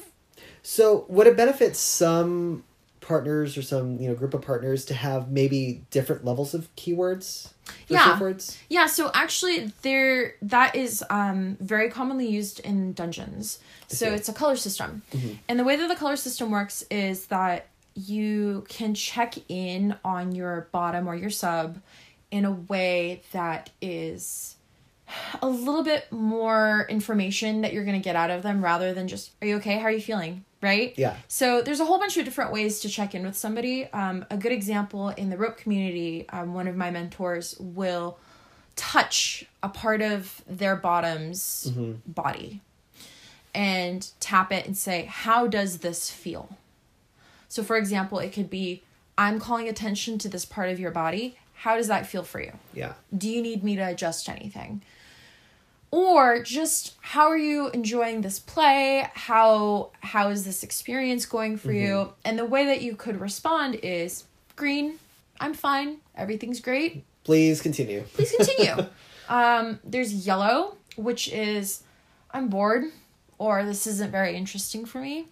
[0.62, 2.64] So would it benefit some
[3.10, 7.50] partners or some you know group of partners to have maybe different levels of keywords
[7.88, 8.18] Yeah.
[8.20, 8.56] words?
[8.68, 13.58] Yeah, so actually there that is um very commonly used in dungeons.
[13.88, 15.02] So it's a color system.
[15.48, 20.32] And the way that the color system works is that you can check in on
[20.34, 21.78] your bottom or your sub
[22.30, 24.54] in a way that is
[25.42, 29.08] a little bit more information that you're going to get out of them rather than
[29.08, 30.92] just are you okay how are you feeling right?
[30.96, 31.16] Yeah.
[31.28, 33.86] so there's a whole bunch of different ways to check in with somebody.
[33.92, 38.18] Um, a good example in the rope community um, one of my mentors will
[38.76, 41.70] touch a part of their bottom's
[42.06, 42.60] body
[43.54, 46.56] and tap it and say how does this feel?
[47.48, 48.82] So for example it could be
[49.18, 51.36] i'm calling attention to this part of your body.
[51.54, 52.52] How does that feel for you?
[52.72, 52.94] Yeah.
[53.16, 54.82] do you need me to adjust anything
[55.90, 59.08] or just how are you enjoying this play?
[59.14, 62.12] How how is this experience going for you?
[62.24, 64.24] And the way that you could respond is
[64.56, 64.98] green
[65.40, 65.96] i'm fine.
[66.14, 67.04] Everything's great.
[67.24, 68.02] Please continue.
[68.14, 68.86] please continue.
[69.28, 71.84] Um there's yellow which is
[72.32, 72.84] i'm bored
[73.38, 75.26] or this isn't very interesting for me.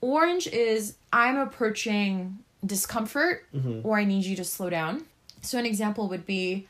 [0.00, 3.44] Orange is i'm approaching discomfort
[3.82, 5.04] or i need you to slow down.
[5.42, 6.66] So an example would be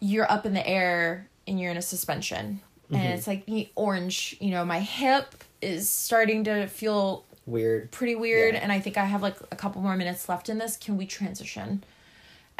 [0.00, 2.60] you're up in the air and you're in a suspension.
[2.90, 3.12] And mm-hmm.
[3.12, 7.90] it's like orange you know my hip is starting to feel Weird.
[7.90, 8.60] pretty weird Yeah.
[8.60, 10.76] and i think i have like a couple more minutes left in this.
[10.76, 11.84] Can we transition?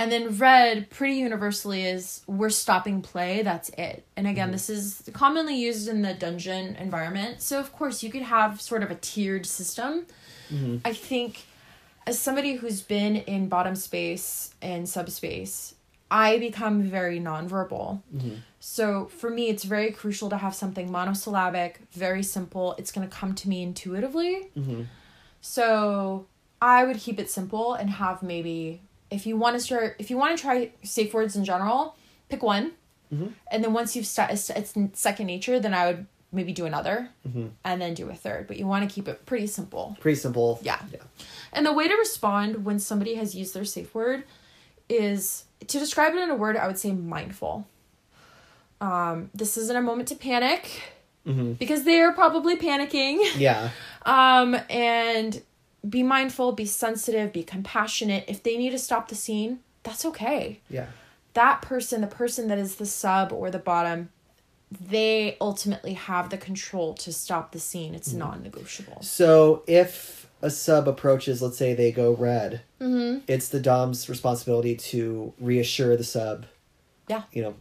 [0.01, 3.42] And then red pretty universally is we're stopping play.
[3.42, 4.05] That's it.
[4.16, 4.53] And again mm-hmm.
[4.53, 7.42] this is commonly used in the dungeon environment.
[7.42, 10.07] So of course you could have sort of a tiered system.
[10.53, 10.79] Mm-hmm.
[10.85, 11.46] I think
[12.07, 15.74] as somebody who's been in bottom space and subspace
[16.11, 18.01] i become very nonverbal
[18.61, 23.14] so for me it's very crucial to have something monosyllabic very simple it's going to
[23.14, 24.51] come to me intuitively
[25.40, 26.27] so
[26.61, 30.16] I would keep it simple and have maybe if you want to start if you
[30.16, 31.94] want to try safe words in general,
[32.29, 32.73] pick one,
[33.51, 37.09] and then once you've sta- it's, it's second nature, then I would maybe do another,
[37.64, 38.47] and then do a third.
[38.49, 39.97] But you want to keep it pretty simple.
[40.01, 40.59] Pretty simple.
[40.62, 40.81] Yeah.
[40.92, 40.99] Yeah.
[41.53, 44.25] And the way to respond when somebody has used their safe word
[44.90, 46.57] is to describe it in a word.
[46.57, 47.66] I would say mindful.
[48.81, 50.83] Um, this isn't a moment to panic
[51.59, 53.18] because they are probably panicking.
[53.38, 53.71] Yeah.
[54.07, 55.42] Um, and
[55.87, 58.25] be mindful, be sensitive, be compassionate.
[58.27, 60.61] If they need to stop the scene, that's okay.
[60.71, 60.87] Yeah.
[61.35, 64.09] That person, the person that is the sub or the bottom,
[64.71, 67.94] they ultimately have the control to stop the scene.
[67.94, 69.03] It's non negotiable.
[69.03, 73.18] So if a sub approaches, let's say they go red, Mm-hmm.
[73.27, 76.46] it's the dom's responsibility to reassure the sub.
[77.09, 77.22] Yeah.
[77.33, 77.55] You know,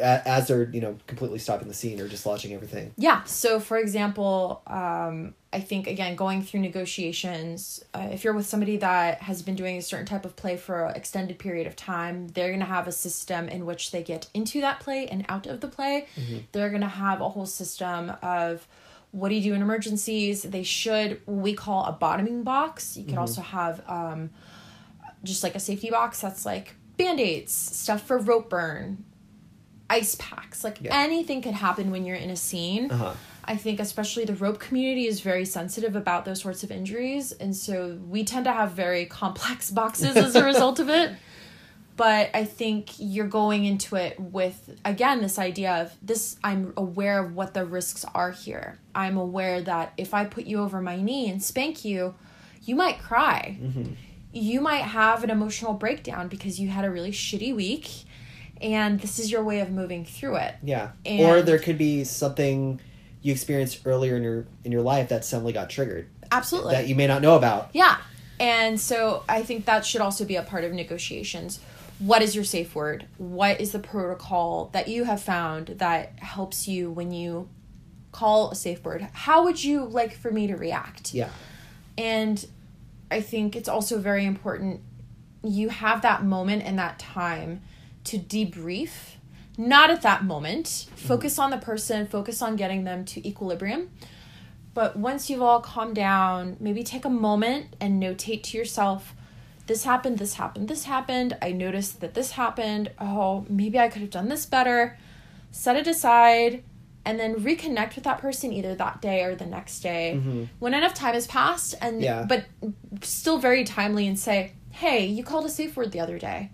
[0.00, 2.92] as they're you know completely stopping the scene or dislodging everything.
[2.96, 3.22] Yeah.
[3.24, 8.78] So, for example, um, I think again going through negotiations, uh, if you're with somebody
[8.78, 12.28] that has been doing a certain type of play for an extended period of time,
[12.28, 15.60] they're gonna have a system in which they get into that play and out of
[15.60, 16.06] the play.
[16.52, 18.66] They're gonna have a whole system of
[19.16, 20.42] what do you do in emergencies.
[20.42, 22.96] They should what we call a bottoming box.
[22.98, 24.28] You could also have um,
[25.24, 29.04] just like a safety box that's like band aids, stuff for rope burn,
[29.88, 30.62] ice packs.
[30.62, 30.90] Like Yeah.
[30.92, 32.90] anything could happen when you're in a scene.
[32.90, 33.14] Uh-huh.
[33.48, 37.54] I think especially the rope community is very sensitive about those sorts of injuries, and
[37.56, 41.12] so we tend to have very complex boxes as a result of it.
[41.96, 47.24] But I think you're going into it with again this idea of this I'm aware
[47.24, 48.78] of what the risks are here.
[48.94, 52.14] I'm aware that if I put you over my knee and spank you,
[52.62, 53.58] you might cry.
[53.60, 53.92] Mm-hmm.
[54.32, 57.88] You might have an emotional breakdown because you had a really shitty week
[58.60, 60.54] and this is your way of moving through it.
[60.62, 60.90] Yeah.
[61.04, 62.80] And- or there could be something
[63.22, 66.74] you experienced earlier in your in your life that suddenly got triggered Absolutely.
[66.74, 67.70] that you may not know about.
[67.72, 67.96] Yeah.
[68.38, 71.58] And so I think that should also be a part of negotiations.
[71.98, 73.06] What is your safe word?
[73.16, 77.48] What is the protocol that you have found that helps you when you
[78.12, 79.08] call a safe word?
[79.12, 81.14] How would you like for me to react?
[81.14, 81.30] Yeah.
[81.96, 82.44] And
[83.10, 84.82] I think it's also very important
[85.42, 87.62] you have that moment and that time
[88.04, 88.90] to debrief.
[89.58, 90.66] Not at that moment.
[90.66, 90.94] Mm-hmm.
[90.96, 93.90] Focus on the person, focus on getting them to equilibrium.
[94.74, 99.14] But once you've all calmed down, maybe take a moment and notate to yourself
[99.66, 101.36] this happened, this happened, this happened.
[101.42, 102.90] I noticed that this happened.
[103.00, 104.96] Oh, maybe I could have done this better.
[105.50, 106.62] Set it aside
[107.04, 110.20] and then reconnect with that person either that day or the next day
[110.58, 112.24] when enough time has passed and Yeah.
[112.28, 112.46] but
[113.02, 116.50] still very timely and say, "Hey, you called a safe word the other day.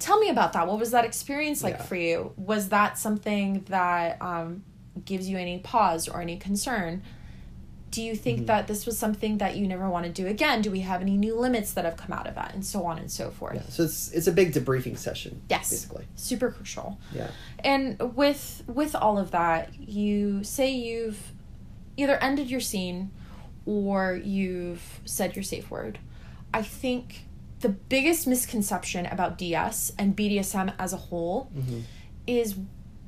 [0.00, 0.66] Tell me about that.
[0.66, 1.82] What was that experience like Yeah.
[1.82, 2.32] for you?
[2.36, 4.64] Was that something that um,
[5.04, 7.02] gives you any pause or any concern?
[7.94, 8.46] Do you think Mm-hmm.
[8.46, 10.62] that this was something that you never want to do again?
[10.62, 12.98] Do we have any new limits that have come out of that, and so on
[12.98, 13.72] and so forth?
[13.72, 15.40] So it's it's a big debriefing session.
[15.48, 15.70] Yes.
[15.70, 16.04] Basically.
[16.16, 16.98] Super crucial.
[17.12, 17.30] Yeah.
[17.72, 17.84] And
[18.16, 21.20] with with all of that, you say you've
[21.96, 23.10] either ended your scene
[23.66, 25.98] or you've said your safe word.
[26.52, 27.24] I think
[27.60, 31.50] the biggest misconception about DS and BDSM as a whole
[32.26, 32.56] is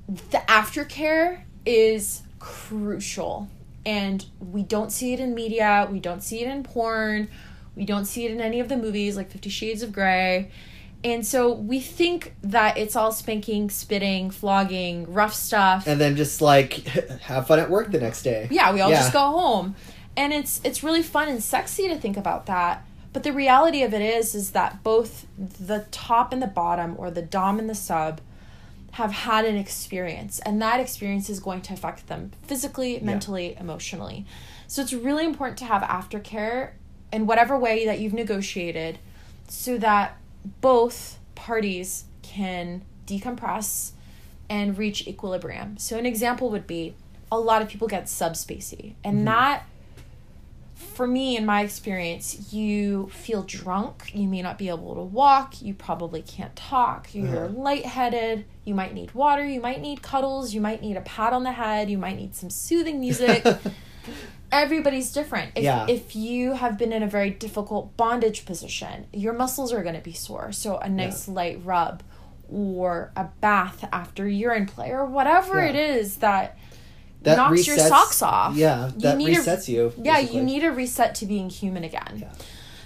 [0.08, 3.48] the aftercare is crucial.
[3.86, 7.28] And we don't see it in media, we don't see it in porn,
[7.76, 10.50] we don't see it in any of the movies like 50 Shades of Grey.
[11.04, 15.86] And so we think that it's all spanking, spitting, flogging, rough stuff.
[15.86, 16.72] And then just like
[17.22, 18.48] have fun at work the next day.
[18.50, 18.96] Yeah, we all Yeah.
[18.96, 19.76] just go home.
[20.16, 22.84] And it's it's really fun and sexy to think about that.
[23.12, 27.10] But the reality of it is is that both the top and the bottom or
[27.10, 28.20] the dom and the sub
[28.96, 34.24] have had an experience and that experience is going to affect them physically, mentally, emotionally.
[34.68, 36.70] So it's really important to have aftercare
[37.12, 38.98] in whatever way that you've negotiated
[39.48, 40.16] so that
[40.62, 43.90] both parties can decompress
[44.48, 45.76] and reach equilibrium.
[45.76, 46.94] So an example would be
[47.30, 49.24] a lot of people get subspacey and mm-hmm.
[49.26, 49.66] that
[50.76, 54.10] for me in my experience you feel drunk.
[54.14, 55.62] You may not be able to walk.
[55.62, 57.08] You probably can't talk.
[57.14, 57.54] You're uh-huh.
[57.56, 58.44] lightheaded.
[58.64, 59.44] You might need water.
[59.44, 60.52] You might need cuddles.
[60.54, 61.90] You might need a pat on the head.
[61.90, 63.44] You might need some soothing music.
[64.52, 65.52] Everybody's different.
[65.56, 65.86] If, Yeah.
[65.88, 70.00] if you have been in a very difficult bondage position your muscles are going to
[70.02, 70.52] be sore.
[70.52, 72.02] So a nice light rub
[72.48, 75.70] or a bath after urine play or whatever Yeah.
[75.70, 76.56] it is that
[77.26, 78.56] That knocks your socks off.
[78.56, 79.92] Yeah, You that a- resets you.
[80.02, 80.38] Yeah, basically.
[80.38, 82.14] you need a reset to being human again.
[82.16, 82.32] Yeah.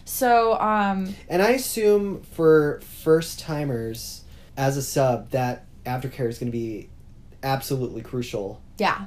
[0.05, 4.24] So, um, And I assume for first timers
[4.57, 6.88] as a sub that aftercare is going to be
[7.42, 8.61] absolutely crucial.
[8.79, 9.07] yeah.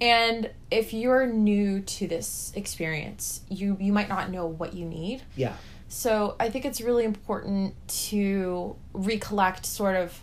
[0.00, 5.22] And if you're new to this experience, you you might not know what you need.
[5.36, 5.52] Yeah.
[5.86, 7.74] So, I think it's really important
[8.10, 10.20] to recollect sort of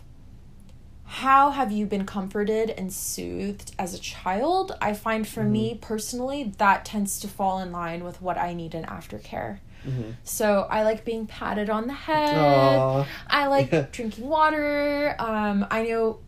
[1.10, 4.76] how have you been comforted and soothed as a child?
[4.80, 5.80] I find for me mm-hmm.
[5.80, 9.58] personally that tends to fall in line with what I need in aftercare.
[9.84, 10.12] Mm-hmm.
[10.22, 12.36] So I like being patted on the head.
[12.38, 13.08] Aw.
[13.26, 15.16] I like drinking water.
[15.18, 16.20] Um, I know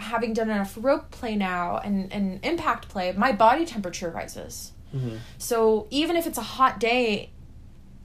[0.00, 4.72] having done enough rope play now and, and impact play, my body temperature rises.
[4.92, 5.18] Mm-hmm.
[5.38, 7.30] So even if it's a hot day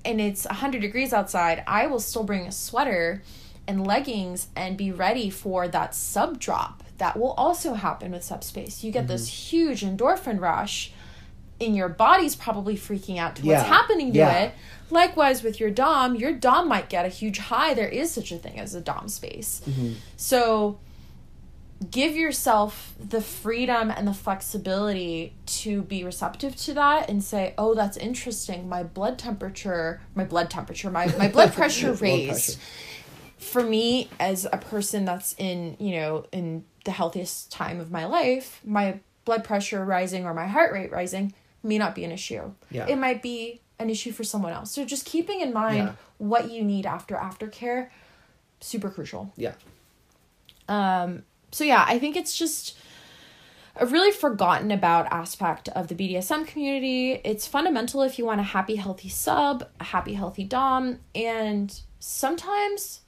[0.06, 3.24] and it's 100 degrees outside, I will still bring a sweater
[3.70, 6.84] and leggings and be ready for that sub drop.
[6.98, 8.84] That will also happen with subspace.
[8.84, 9.58] You get this mm-hmm.
[9.58, 10.92] huge endorphin rush
[11.62, 14.40] and your body's probably freaking out to what's happening to Yeah.
[14.40, 14.54] it.
[14.90, 17.74] Likewise with your dom, your dom might get a huge high.
[17.76, 19.62] There is such a thing as a dom space.
[19.70, 19.94] Mm-hmm.
[20.18, 20.80] So
[21.92, 27.74] give yourself the freedom and the flexibility to be receptive to that and say, "Oh,
[27.76, 28.68] that's interesting.
[28.68, 32.60] My blood temperature, my blood temperature, my my blood pressure Blood raised." pressure.
[33.40, 38.06] For me as a person that's in, you know, in the healthiest time of my
[38.06, 42.52] life, my blood pressure rising or my heart rate rising may not be an issue.
[42.70, 42.86] Yeah.
[42.88, 44.72] It might be an issue for someone else.
[44.72, 45.94] So just keeping in mind Yeah.
[46.18, 47.90] what you need after aftercare
[48.62, 49.32] super crucial.
[49.38, 49.54] Yeah.
[50.68, 52.78] Um, so yeah, I think it's just
[53.76, 57.22] a really forgotten about aspect of the BDSM community.
[57.24, 63.02] It's fundamental if you want a happy, healthy sub, a happy, healthy Dom, and sometimes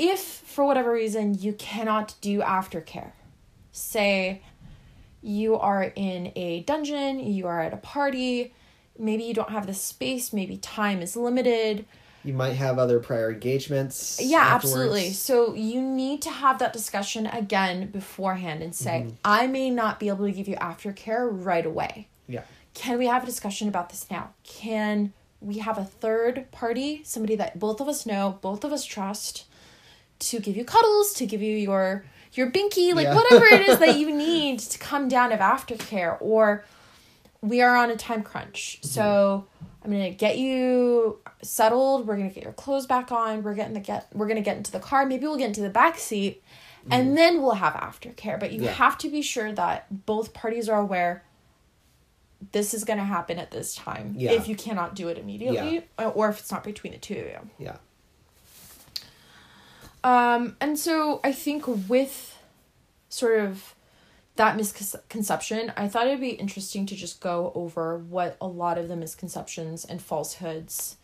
[0.00, 3.12] if for whatever reason you cannot do aftercare,
[3.70, 4.40] say
[5.20, 8.54] you are in a dungeon, you are at a party,
[8.98, 11.84] maybe you don't have the space, maybe time is limited,
[12.24, 14.18] You might have other prior engagements.
[14.22, 14.64] yeah, afterwards.
[14.64, 15.10] absolutely.
[15.12, 19.16] So you need to have that discussion again beforehand and say, mm-hmm.
[19.22, 22.08] I may not be able to give you aftercare right away.
[22.26, 22.44] Yeah.
[22.72, 24.30] Can we have a discussion about this now?
[24.44, 28.84] Can we have a third party, somebody that both of us know, both of us
[28.84, 29.44] trust,
[30.20, 33.14] to give you cuddles, to give you your your binky, like Yeah.
[33.14, 36.64] whatever it is that you need to come down of aftercare, or
[37.42, 38.78] we are on a time crunch.
[38.80, 38.88] Mm-hmm.
[38.88, 39.46] So
[39.84, 42.06] I'm gonna get you settled.
[42.06, 43.42] We're gonna get your clothes back on.
[43.42, 44.06] We're getting the get.
[44.14, 45.06] We're gonna get into the car.
[45.06, 46.42] Maybe we'll get into the back seat,
[46.90, 47.14] and mm-hmm.
[47.16, 48.38] then we'll have aftercare.
[48.38, 48.72] But you Yeah.
[48.72, 51.24] have to be sure that both parties are aware.
[52.52, 54.14] This is gonna happen at this time.
[54.16, 54.32] Yeah.
[54.32, 57.26] If you cannot do it immediately, or- or if it's not between the two of
[57.26, 57.50] you.
[57.58, 57.76] Yeah.
[60.02, 62.38] Um, and so I think with
[63.08, 63.74] sort of
[64.36, 68.88] that misconception, I thought it'd be interesting to just go over what a lot of
[68.88, 70.96] the misconceptions and falsehoods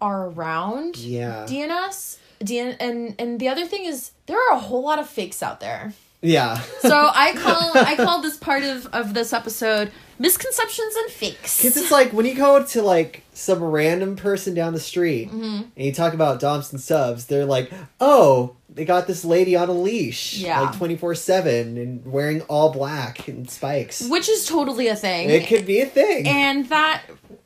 [0.00, 1.46] are around Yeah.
[1.48, 2.18] DNS.
[2.40, 5.60] DN and and the other thing is there are a whole lot of fakes out
[5.60, 5.94] there.
[6.26, 6.60] Yeah.
[6.80, 11.58] So I call I call this part of of this episode misconceptions and fakes.
[11.58, 15.62] Because it's like when you go to like some random person down the street Mm-hmm.
[15.76, 19.68] and you talk about Doms and subs, they're like, oh, they got this lady on
[19.68, 20.60] a leash, Yeah.
[20.62, 24.08] like twenty four seven, and wearing all black and spikes.
[24.08, 25.28] which is totally a thing.
[25.30, 26.26] It could be a thing.
[26.26, 27.02] and that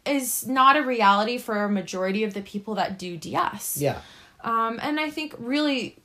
[0.07, 3.77] is not a reality for a majority of the people that do DS.
[3.79, 4.01] yeah.
[4.43, 5.97] Um, and I think really,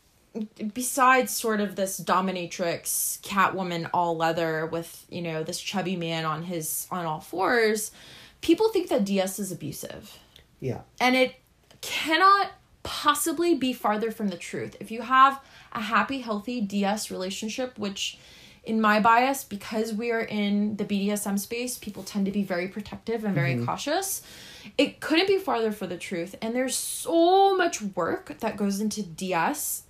[0.74, 6.44] besides sort of this dominatrix Catwoman all leather with you know this chubby man on
[6.44, 7.92] his on all fours,
[8.42, 10.20] people think that DS is abusive,
[10.60, 10.82] Yeah.
[11.00, 11.36] and it
[11.82, 12.52] cannot
[12.84, 14.76] possibly be farther from the truth.
[14.80, 18.18] If you have a happy, healthy DS relationship, which
[18.64, 22.68] in my bias, because we are in the BDSM space, people tend to be very
[22.68, 23.66] protective and very mm-hmm.
[23.66, 24.24] cautious.
[24.78, 26.36] It couldn't be farther for the truth.
[26.42, 29.84] And there's so much work that goes into DS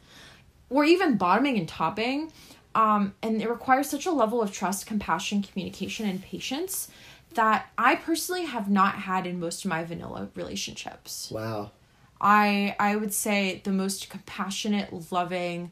[0.76, 2.30] or even bottoming and topping.
[2.76, 6.90] Um, and it requires such a level of trust, compassion, communication, and patience
[7.36, 11.32] that I personally have not had in most of my vanilla relationships.
[11.32, 11.72] Wow.
[12.20, 15.72] I I would say the most compassionate, loving,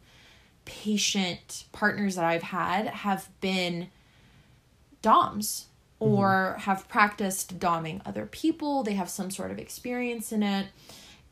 [0.64, 3.90] patient partners that I've had have been
[5.02, 5.66] doms
[6.00, 8.84] or have practiced doming other people.
[8.84, 10.68] They have some sort of experience in it.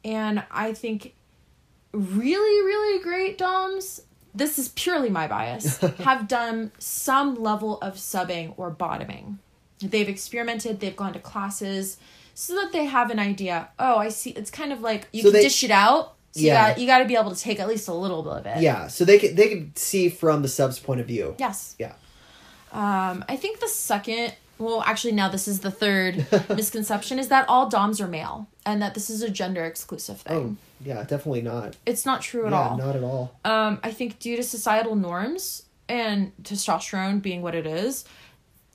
[0.03, 1.13] And I think
[1.93, 4.01] really really great doms
[4.33, 9.39] this is purely my bias have done some level of subbing or bottoming
[9.81, 11.97] they've experimented they've gone to classes
[12.33, 15.29] so that they have an idea oh i see it's kind of like you So
[15.29, 16.69] can they- dish it out so Yeah.
[16.69, 18.45] you got you got to be able to take at least a little bit of
[18.45, 18.87] it Yeah.
[18.87, 21.35] So they could they could see from the subs point of view.
[21.39, 21.93] yes Yeah.
[22.71, 27.43] um i think the second well actually now this is the third misconception is that
[27.49, 31.41] all doms are male and that this is a gender exclusive thing Oh, yeah, definitely
[31.41, 31.75] not.
[31.85, 33.37] it's not true at yeah, all not at all.
[33.45, 38.05] um, I think due to societal norms and testosterone being what it is,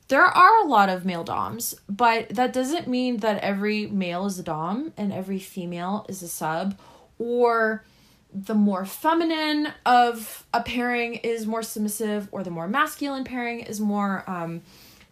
[0.08, 4.38] there are a lot of male doms, but that doesn't mean that every male is
[4.38, 6.78] a dom and every female is a sub,
[7.18, 7.84] or
[8.32, 13.80] the more feminine of a pairing is more submissive, or the more masculine pairing is
[13.80, 14.62] more um,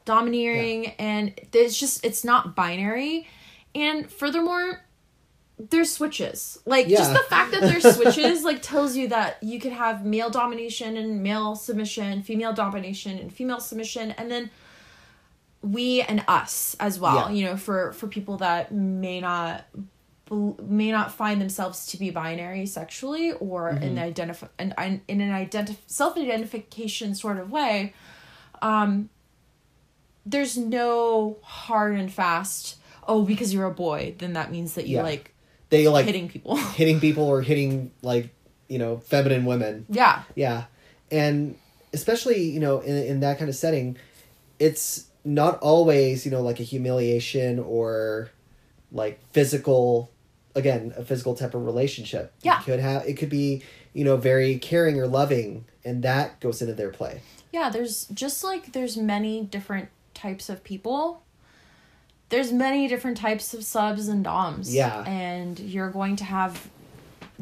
[0.04, 3.26] domineering, and it's just it's not binary.
[3.74, 4.83] And furthermore,
[5.58, 6.58] there's switches.
[6.64, 10.30] Like just the fact that there's switches like tells you that you could have male
[10.30, 14.50] domination and male submission, female domination and female submission, and then
[15.62, 17.30] we and us as well.
[17.30, 17.36] Yeah.
[17.36, 19.64] You know, for for people that may not
[20.30, 24.72] may not find themselves to be binary sexually or in identify in,
[25.06, 27.92] in an identif- self-identification sort of way
[28.62, 29.10] um
[30.24, 34.96] there's no hard and fast oh because you're a boy then that means that you
[34.96, 35.02] Yeah.
[35.02, 35.33] like
[35.74, 38.30] They like hitting people hitting people or hitting like
[38.68, 39.86] you know feminine women.
[39.88, 40.64] yeah Yeah,
[41.10, 41.56] and
[41.92, 43.96] especially you know in in that kind of setting,
[44.58, 48.30] it's not always you know like a humiliation or
[48.92, 50.10] like physical
[50.54, 52.32] again a physical type of relationship.
[52.42, 52.60] Yeah.
[52.60, 53.62] it could have it could be
[53.92, 57.20] you know very caring or loving, and that goes into their play.
[57.52, 61.23] Yeah, there's just like there's many different types of people.
[62.30, 64.74] There's many different types of subs and doms.
[64.74, 65.04] Yeah.
[65.06, 66.68] And you're going to have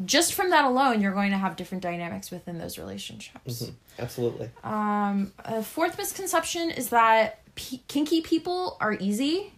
[0.05, 3.71] just from that alone, you're going to have different dynamics within those relationships.
[3.99, 4.49] Absolutely.
[4.63, 9.53] Um, a fourth misconception is that p- kinky people are easy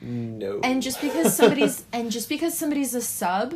[0.00, 0.60] No.
[0.64, 3.54] and just because somebody's and just because somebody's a sub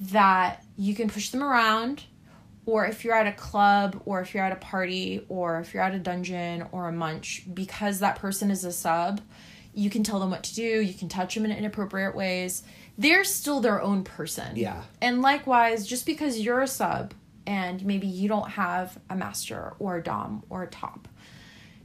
[0.00, 2.04] that you can push them around
[2.66, 5.82] or if you're at a club or if you're at a party or if you're
[5.82, 9.20] at a dungeon or a munch because that person is a sub
[9.74, 12.62] you can tell them what to do you can touch them in inappropriate ways
[12.98, 14.82] they're still their own person Yeah.
[15.00, 17.14] and likewise just because you're a sub
[17.46, 21.08] and maybe you don't have a master or a dom or a top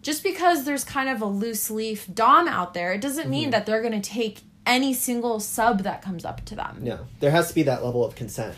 [0.01, 3.31] just because there's kind of a loose leaf dom out there it doesn't Mm-hmm.
[3.31, 6.99] mean that they're going to take any single sub that comes up to them no,
[7.21, 8.53] there has to be that level of consent.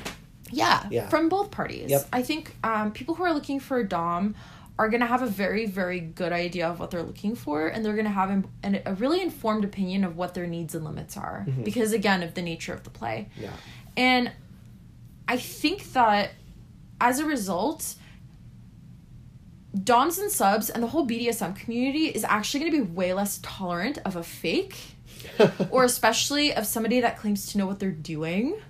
[0.51, 1.07] yeah, Yeah.
[1.07, 1.91] from both parties.
[1.91, 2.07] Yep.
[2.11, 4.33] I think um, people who are looking for a dom
[4.79, 7.83] are going to have a very, very good idea of what they're looking for, and
[7.83, 11.17] they're going to have an, a really informed opinion of what their needs and limits
[11.17, 13.27] are, because again, of the nature of the play.
[13.33, 13.43] Mm-hmm.
[13.43, 13.51] Yeah.
[13.97, 14.31] And
[15.27, 16.31] I think that
[17.01, 17.95] as a result,
[19.83, 23.39] doms and subs and the whole BDSM community is actually going to be way less
[23.43, 24.77] tolerant of a fake
[25.71, 28.61] or especially of somebody that claims to know what they're doing.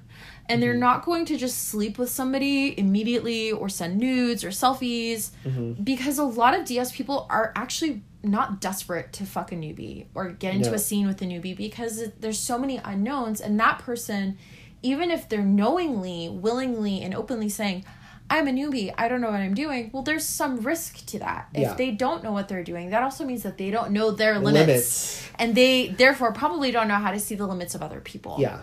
[0.50, 0.80] And they're mm-hmm.
[0.80, 5.82] not going to just sleep with somebody immediately or send nudes or selfies mm-hmm.
[5.84, 10.30] because a lot of DS people are actually not desperate to fuck a newbie or
[10.30, 10.76] get into No.
[10.76, 14.38] a scene with a newbie because there's so many unknowns and that person
[14.82, 17.86] even if they're knowingly, willingly and openly saying
[18.30, 19.90] I'm a newbie, I don't know what I'm doing.
[19.92, 21.50] Well, there's some risk to that.
[21.54, 24.38] If they don't know what they're doing, that also means that they don't know their
[24.38, 25.30] limits Limits.
[25.40, 28.36] and they therefore probably don't know how to see the limits of other people.
[28.40, 28.60] Yeah.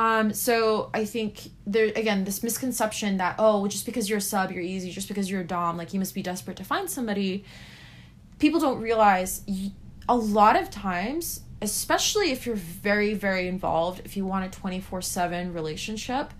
[0.00, 0.32] Um.
[0.32, 4.62] So I think there again this misconception that oh just because you're a sub you're
[4.62, 7.44] easy just because you're a dom like you must be desperate to find somebody.
[8.38, 9.42] People don't realize
[10.08, 14.80] a lot of times, especially if you're very very involved, if you want a twenty
[14.80, 16.32] four seven relationship.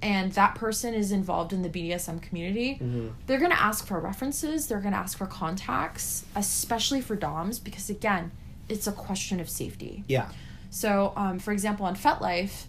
[0.00, 2.80] And that person is involved in the BDSM community.
[3.26, 4.68] They're gonna ask for references.
[4.68, 8.30] They're gonna ask for contacts, especially for DOMs, because again,
[8.68, 10.04] it's a question of safety.
[10.06, 10.28] Yeah.
[10.70, 12.66] So, um, for example, on FetLife,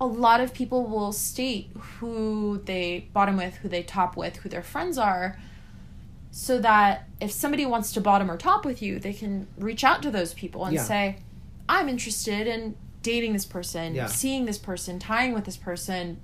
[0.00, 4.48] a lot of people will state who they bottom with, who they top with, who
[4.48, 5.38] their friends are,
[6.30, 10.02] so that if somebody wants to bottom or top with you, they can reach out
[10.02, 10.82] to those people and Yeah.
[10.82, 11.16] say,
[11.68, 14.06] I'm interested in dating this person, Yeah.
[14.06, 16.18] seeing this person, tying with this person,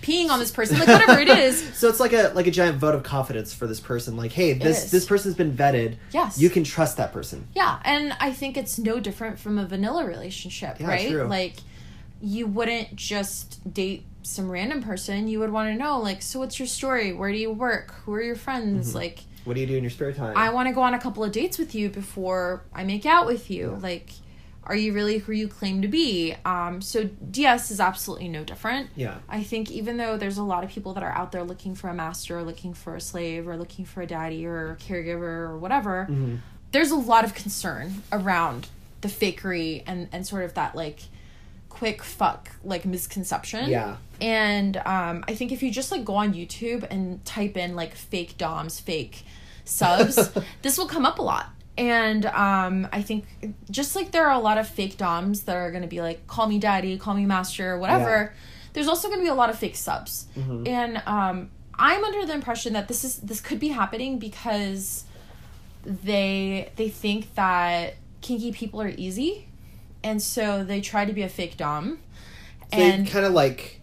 [0.00, 1.60] peeing on this person, like whatever it is.
[1.74, 4.16] So it's like a like a giant vote of confidence for this person.
[4.16, 5.96] Like, hey, this this person's been vetted.
[6.12, 6.38] Yes.
[6.38, 7.48] You can trust that person.
[7.54, 11.08] Yeah, and I think it's no different from a vanilla relationship, Yeah, right?
[11.10, 11.24] true.
[11.24, 11.56] Like
[12.20, 15.28] you wouldn't just date some random person.
[15.28, 17.12] You would want to know like, so what's your story?
[17.12, 17.94] Where do you work?
[18.04, 18.94] Who are your friends?
[18.94, 20.36] Like What do you do in your spare time?
[20.36, 23.26] I want to go on a couple of dates with you before I make out
[23.26, 23.78] with you.
[23.80, 24.10] Like
[24.64, 26.34] are you really who you claim to be?
[26.44, 28.90] Um, so DS is absolutely no different.
[28.96, 29.14] Yeah.
[29.26, 31.88] I think even though there's a lot of people that are out there looking for
[31.88, 35.22] a master, or looking for a slave, or looking for a daddy or a caregiver
[35.48, 36.36] or whatever, Mm-hmm.
[36.72, 38.68] there's a lot of concern around
[39.00, 41.00] the fakery and and sort of that like
[41.78, 43.68] quick fuck like misconception.
[43.70, 43.96] Yeah.
[44.20, 47.94] And um, I think if you just like go on YouTube and type in like
[47.94, 49.24] fake DOMs, fake
[49.64, 50.30] subs,
[50.62, 51.50] this will come up a lot.
[51.76, 53.26] And um, I think
[53.70, 56.26] just like there are a lot of fake DOMs that are going to be like,
[56.26, 58.34] call me daddy, call me master, whatever,
[58.72, 60.26] there's also going to be a lot of fake subs.
[60.66, 65.04] And um, I'm under the impression that this is this could be happening because
[65.84, 69.47] they they think that kinky people are easy
[70.08, 71.98] and so they try to be a fake dom.
[72.72, 73.80] So and kind of like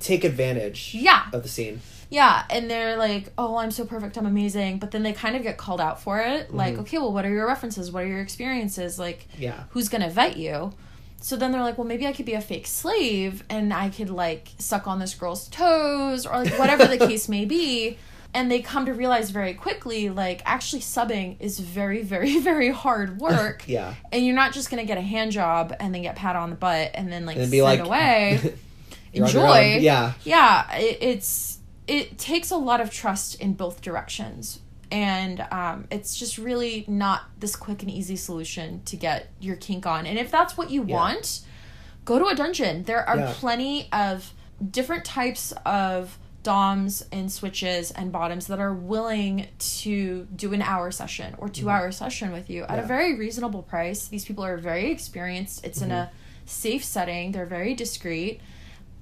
[0.00, 1.22] take advantage Yeah.
[1.32, 1.80] of the scene.
[2.10, 4.78] yeah and they're like oh i'm so perfect i'm amazing.
[4.78, 6.52] But then they kind of get called out for it.
[6.54, 6.82] Like mm-hmm.
[6.82, 7.90] okay well what are your references?
[7.92, 8.98] What are your experiences?
[8.98, 9.64] Like Yeah.
[9.70, 10.72] who's gonna vet you?
[11.20, 14.10] So then they're like well maybe i could be a fake slave and i could
[14.10, 17.96] like suck on this girl's toes or like whatever the case may be
[18.34, 23.18] and they come to realize very quickly like actually subbing is very very very hard
[23.26, 23.94] work Yeah.
[24.12, 26.56] and you're not just gonna get a hand job and then get pat on the
[26.56, 28.40] butt and then like And be like away
[29.12, 29.56] You're on your own.
[29.56, 29.78] enjoy.
[29.80, 30.12] Yeah.
[30.24, 30.74] yeah.
[30.76, 34.58] It, it's it takes a lot of trust in both directions,
[34.90, 39.86] and um, it's just really not this quick and easy solution to get your kink
[39.86, 40.04] on.
[40.06, 41.42] And if that's what you want,
[42.04, 42.82] go to a dungeon.
[42.84, 43.32] There are Yeah.
[43.36, 44.32] plenty of
[44.70, 50.90] different types of DOMs and switches and bottoms that are willing to do an hour
[50.92, 52.88] session or 2 hour session with you at a Mm-hmm.
[52.88, 54.06] Very reasonable price.
[54.06, 55.64] These people are very experienced.
[55.66, 56.46] It's in a Mm-hmm.
[56.46, 57.32] safe setting.
[57.32, 58.40] They're very discreet.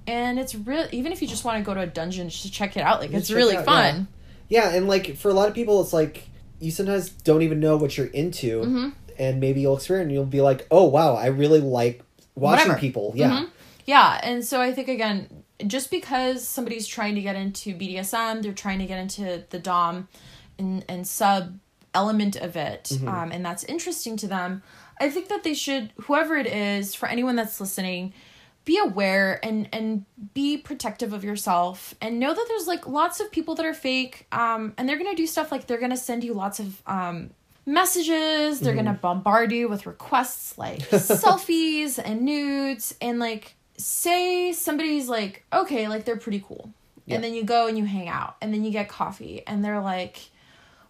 [0.06, 2.50] And it's real even if you just want to go to a dungeon just to
[2.50, 4.08] check it out, like it's really out, fun.
[4.48, 6.28] Yeah, and like for a lot of people, it's like
[6.60, 8.88] you sometimes don't even know what you're into, Mm-hmm.
[9.18, 10.06] and maybe you'll experience.
[10.06, 12.02] and You'll be like, "Oh wow, I really like
[12.34, 12.78] watching Whatever.
[12.80, 13.48] people." Yeah, Mhm.
[13.86, 15.28] Yeah, and so I think again,
[15.66, 20.08] just because somebody's trying to get into BDSM, they're trying to get into the dom
[20.58, 21.58] and and sub
[21.94, 23.08] element of it, Mm-hmm.
[23.08, 24.62] um, and that's interesting to them.
[25.00, 28.12] I think that they should, whoever it is, for anyone that's listening,
[28.64, 30.04] be aware and and
[30.34, 34.26] be protective of yourself and know that there's like lots of people that are fake
[34.30, 37.30] um and they're gonna do stuff like they're gonna send you lots of um
[37.66, 45.08] messages they're gonna bombard you with requests like selfies and nudes and like say somebody's
[45.08, 46.72] like okay like they're pretty cool
[47.06, 47.16] Yeah.
[47.16, 49.80] and then you go and you hang out and then you get coffee and they're
[49.80, 50.30] like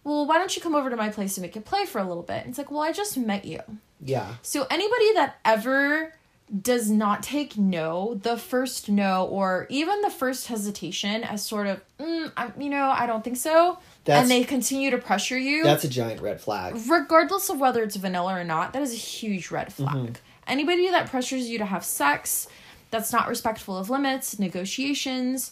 [0.03, 2.03] well why don't you come over to my place and make it play for a
[2.03, 3.59] little bit and it's like well i just met you
[4.05, 6.13] yeah, so anybody that ever
[6.61, 11.79] does not take no, the first no, or even the first hesitation as sort of,
[11.99, 15.63] mm, I, you know, I don't think so, That's- and they continue to pressure you,
[15.63, 16.75] that's a giant red flag.
[16.89, 19.95] regardless of whether it's vanilla or not, that is a huge red flag.
[19.95, 20.13] Mm-hmm.
[20.47, 22.49] Anybody that pressures you to have sex,
[22.93, 25.51] that's not respectful of limits, negotiations,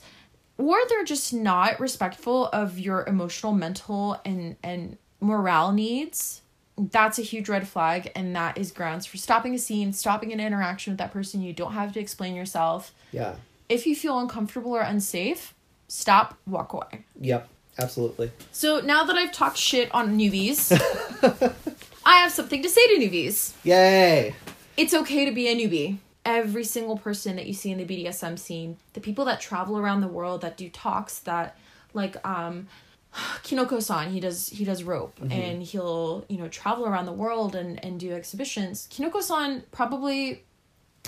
[0.60, 6.42] or they're just not respectful of your emotional, mental, and and morale needs.
[6.78, 10.40] That's a huge red flag, and that is grounds for stopping a scene, stopping an
[10.40, 11.42] interaction with that person.
[11.42, 12.94] You don't have to explain yourself.
[13.12, 13.36] Yeah,
[13.70, 15.54] If you feel uncomfortable or unsafe,
[15.88, 17.06] stop, walk away.
[17.20, 18.32] yep, absolutely.
[18.52, 20.72] So now that I've talked shit on newbies,
[22.06, 23.54] I have something to say to newbies.
[23.64, 24.34] Yay!
[24.78, 25.98] It's okay to be a newbie.
[26.24, 30.02] Every single person that you see in the BDSM scene, the people that travel around
[30.02, 31.58] the world that do talks that
[31.94, 32.68] like um
[33.44, 37.84] Kinoko-san, he does he does rope and he'll, you know, travel around the world and
[37.84, 38.88] and do exhibitions.
[38.92, 40.44] Kinoko-san probably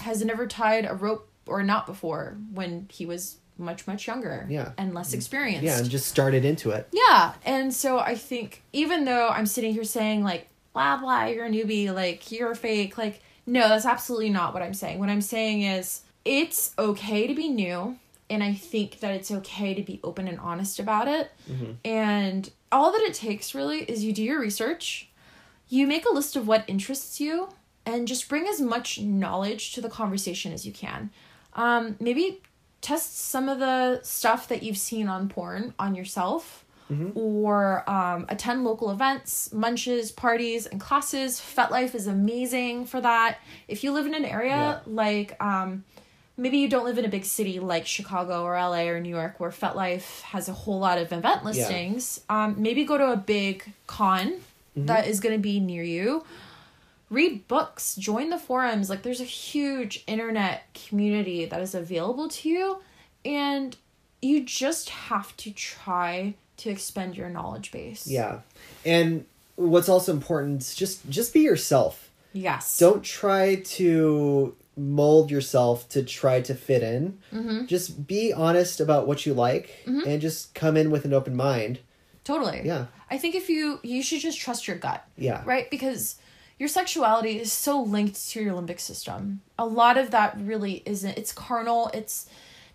[0.02, 4.48] has never tied a rope or a knot before when he was much much younger
[4.50, 4.72] Yeah.
[4.78, 5.64] and less experienced.
[5.64, 6.88] Yeah, and just started into it.
[6.92, 11.46] Yeah, and so I think even though I'm sitting here saying like blah blah, you're
[11.46, 15.00] a newbie, like you're fake, like no, that's absolutely not what I'm saying.
[15.00, 17.98] What I'm saying is it's okay to be new,
[18.30, 21.32] and I think that it's okay to be open and honest about it.
[21.86, 25.10] And all that it takes really is you do your research,
[25.70, 27.50] you make a list of what interests you,
[27.86, 31.10] and just bring as much knowledge to the conversation as you can.
[31.54, 32.42] Um, maybe
[32.82, 36.66] test some of the stuff that you've seen on porn on yourself
[37.16, 41.40] or um, attend local events munches parties and classes.
[41.40, 43.40] FetLife is amazing for that.
[43.68, 45.84] If you live in an area like um,
[46.38, 49.40] maybe you don't live in a big city like chicago or la or new york
[49.40, 53.72] where FetLife has a whole lot of event listings um, maybe go to a big
[53.86, 54.34] con
[54.76, 56.26] that is going to be near you.
[57.10, 57.96] Read books.
[57.96, 58.90] Join the forums.
[58.90, 62.78] Like there's a huge internet community that is available to you.
[63.24, 63.78] And
[64.22, 68.40] you just have to try to expend your knowledge base Yeah,
[68.86, 69.26] and
[69.56, 72.10] what's also important is just just be yourself.
[72.34, 77.20] yes Don't try to mold yourself to try to fit in.
[77.32, 77.66] Mm-hmm.
[77.68, 81.80] Just be honest about what you like, and just come in with an open mind.
[82.24, 82.86] totally Yeah.
[83.12, 85.42] i think if you you should just trust your gut Yeah.
[85.46, 86.16] right because
[86.60, 91.18] your sexuality is so linked to your limbic system a lot of that really isn't
[91.18, 92.28] it's carnal it's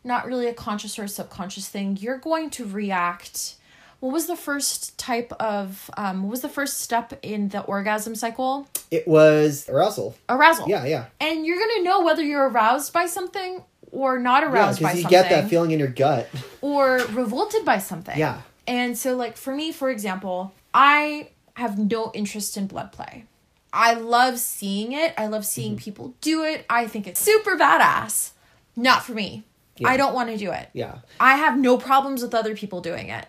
[0.04, 3.54] not really a conscious or a subconscious thing you're going to react
[4.00, 8.14] what was the first type of um what was the first step in the orgasm
[8.14, 10.14] cycle It was arousal.
[10.28, 11.04] arousal Yeah, yeah.
[11.20, 15.02] and you're gonna know whether you're aroused by something or not Yeah, aroused by something.
[15.02, 16.28] because you get that feeling in your gut.
[16.60, 18.18] or revolted by something.
[18.18, 18.42] Yeah.
[18.66, 23.24] And so, like, for me, for example, I have no interest in blood play.
[23.72, 25.14] I love seeing it.
[25.16, 25.84] I love seeing Mm-hmm.
[25.84, 26.66] people do it.
[26.68, 28.32] I think it's super badass.
[28.76, 29.44] Not for me.
[29.82, 30.68] I don't want to do it.
[30.74, 30.96] Yeah.
[31.18, 33.26] I have no problems with other people doing it,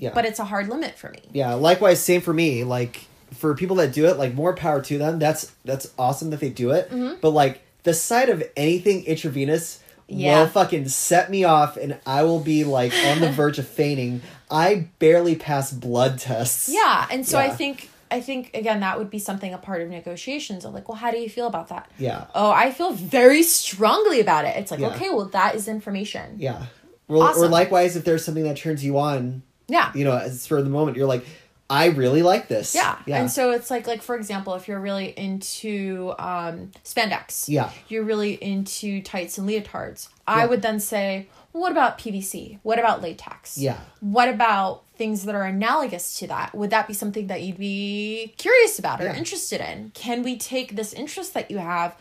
[0.00, 0.10] Yeah.
[0.14, 1.20] but it's a hard limit for me.
[1.32, 2.64] Yeah, likewise, same for me.
[2.64, 5.18] Like for people that do it, like more power to them.
[5.20, 6.90] That's that's awesome that they do it.
[6.90, 7.20] Mm-hmm.
[7.20, 10.40] But like the sight of anything intravenous Yeah.
[10.40, 14.22] will fucking set me off, and I will be like on the verge of fainting.
[14.50, 16.68] I barely pass blood tests.
[16.68, 17.06] Yeah.
[17.10, 20.64] And so I think I think again that would be something a part of negotiations
[20.64, 21.88] of like, well, how do you feel about that?
[21.98, 22.24] Yeah.
[22.34, 24.56] Oh, I feel very strongly about it.
[24.56, 24.88] It's like, Yeah.
[24.94, 26.36] okay, well, that is information.
[26.38, 26.64] Yeah.
[27.06, 29.90] Or, or likewise, if there's something that turns you on, Yeah.
[29.94, 31.24] you know, as for the moment, you're like,
[31.68, 32.74] I really like this.
[32.74, 32.98] Yeah.
[33.06, 33.20] Yeah.
[33.20, 37.48] And so it's like like for example, if you're really into um spandex.
[37.48, 37.70] Yeah.
[37.88, 40.08] You're really into tights and leotards.
[40.26, 40.46] I Yeah.
[40.46, 42.58] would then say, well, what about PVC?
[42.64, 43.56] What about latex?
[43.56, 43.78] Yeah.
[44.00, 46.54] What about things that are analogous to that?
[46.56, 49.16] Would that be something that you'd be curious about or Yeah.
[49.16, 49.92] interested in?
[49.94, 51.94] Can we take this interest that you have,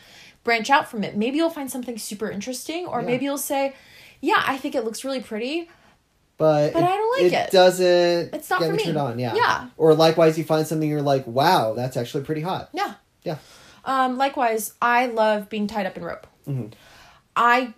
[0.44, 1.16] branch out from it?
[1.16, 3.74] Maybe you'll find something super interesting, or maybe you'll say,
[4.22, 5.70] Yeah, I think it looks really pretty.
[6.40, 7.52] But But I don't like it.
[7.52, 9.20] doesn't It's not get for me turned on.
[9.20, 9.36] Yeah.
[9.36, 9.68] Yeah.
[9.78, 12.70] Or likewise, you find something you're like, wow, that's actually pretty hot.
[12.74, 12.96] Yeah.
[13.24, 13.38] Yeah.
[13.86, 16.26] Um, likewise, I love being tied up in rope.
[16.48, 16.68] Mm-hmm.
[17.36, 17.74] I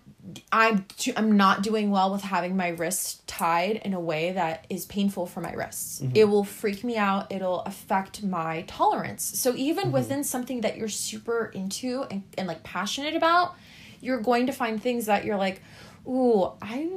[0.52, 4.66] I'm too, I'm not doing well with having my wrists tied in a way that
[4.70, 6.00] is painful for my wrists.
[6.00, 6.14] Mm-hmm.
[6.14, 7.32] It will freak me out.
[7.32, 9.24] It'll affect my tolerance.
[9.24, 9.92] So even Mm-hmm.
[9.92, 13.56] within something that you're super into and, and like passionate about,
[14.00, 15.60] you're going to find things that you're like,
[16.06, 16.88] ooh, I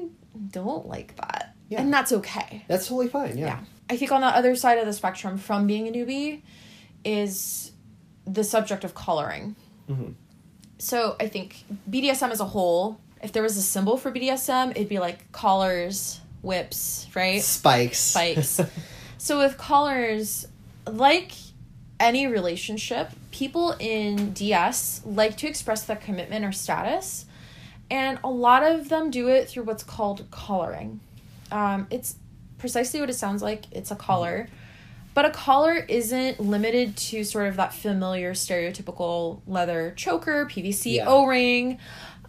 [0.51, 1.54] don't like that.
[1.69, 1.81] Yeah.
[1.81, 2.63] And that's okay.
[2.67, 3.37] That's totally fine.
[3.37, 3.45] Yeah.
[3.45, 3.59] Yeah.
[3.89, 6.41] I think on the other side of the spectrum from being a newbie
[7.03, 7.71] is
[8.25, 9.55] the subject of collaring.
[9.89, 10.11] Mm-hmm.
[10.77, 14.89] So I think BDSM as a whole, if there was a symbol for BDSM, it'd
[14.89, 17.41] be like collars, whips, right?
[17.41, 17.99] Spikes.
[17.99, 18.61] Spikes.
[19.17, 20.47] so with collars,
[20.85, 21.31] like
[21.99, 27.25] any relationship, people in DS like to express their commitment or status,
[27.89, 30.99] and a lot of them do it through what's called collaring.
[31.51, 32.15] Um, it's
[32.57, 33.65] precisely what it sounds like.
[33.71, 34.47] It's a collar.
[35.13, 41.05] But a collar isn't limited to sort of that familiar stereotypical leather choker, PVC Yeah.
[41.07, 41.77] O ring.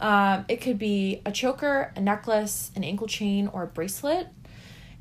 [0.00, 4.28] Um, it could be a choker, a necklace, an ankle chain, or a bracelet.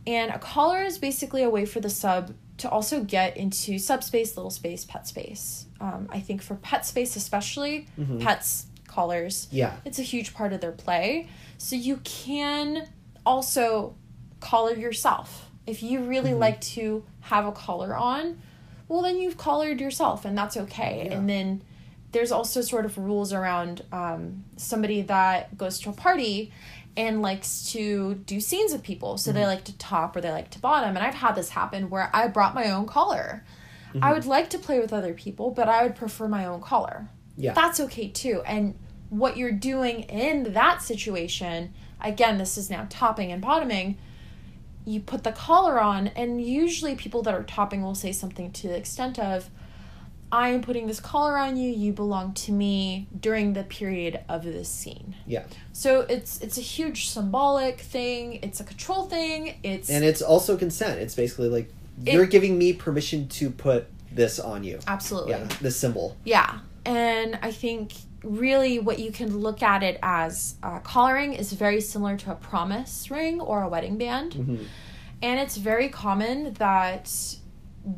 [0.07, 4.35] And a collar is basically a way for the sub to also get into subspace,
[4.37, 5.65] little space, pet space.
[5.81, 7.87] Um, I think for pet space, especially,
[8.21, 9.75] pets, collars, Yeah.
[9.83, 11.27] it's a huge part of their play.
[11.57, 12.87] So you can
[13.25, 13.95] also
[14.51, 15.49] collar yourself.
[15.65, 16.39] If you really Mm-hmm.
[16.47, 18.23] like to have a collar on,
[18.87, 21.07] well, then you've collared yourself, and that's okay.
[21.07, 21.13] Yeah.
[21.17, 21.61] And then
[22.11, 26.51] there's also sort of rules around um, somebody that goes to a party
[26.95, 29.17] and likes to do scenes with people.
[29.17, 29.39] So Mm-hmm.
[29.39, 30.95] they like to top or they like to bottom.
[30.95, 33.43] And I've had this happen where I brought my own collar.
[33.89, 34.03] Mm-hmm.
[34.03, 37.07] I would like to play with other people, but I would prefer my own collar.
[37.37, 37.53] Yeah.
[37.53, 38.41] That's okay too.
[38.45, 38.75] And
[39.09, 43.97] what you're doing in that situation, again, this is now topping and bottoming.
[44.85, 48.67] You put the collar on, and usually people that are topping will say something to
[48.67, 49.49] the extent of,
[50.31, 54.43] I am putting this collar on you, you belong to me during the period of
[54.43, 55.15] this scene.
[55.25, 55.43] Yeah.
[55.71, 60.57] So it's it's a huge symbolic thing, it's a control thing, it's And it's also
[60.57, 60.99] consent.
[60.99, 61.71] It's basically like
[62.05, 64.79] It- you're giving me permission to put this on you.
[64.87, 65.31] absolutely.
[65.31, 65.47] Yeah.
[65.61, 66.15] This symbol.
[66.25, 66.59] Yeah.
[66.85, 67.93] And I think
[68.25, 72.35] really what you can look at it as uh, collaring is very similar to a
[72.35, 74.35] promise ring or a wedding band.
[75.21, 77.11] And it's very common that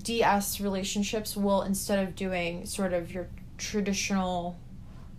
[0.04, 4.58] DS relationships will, instead of doing sort of your traditional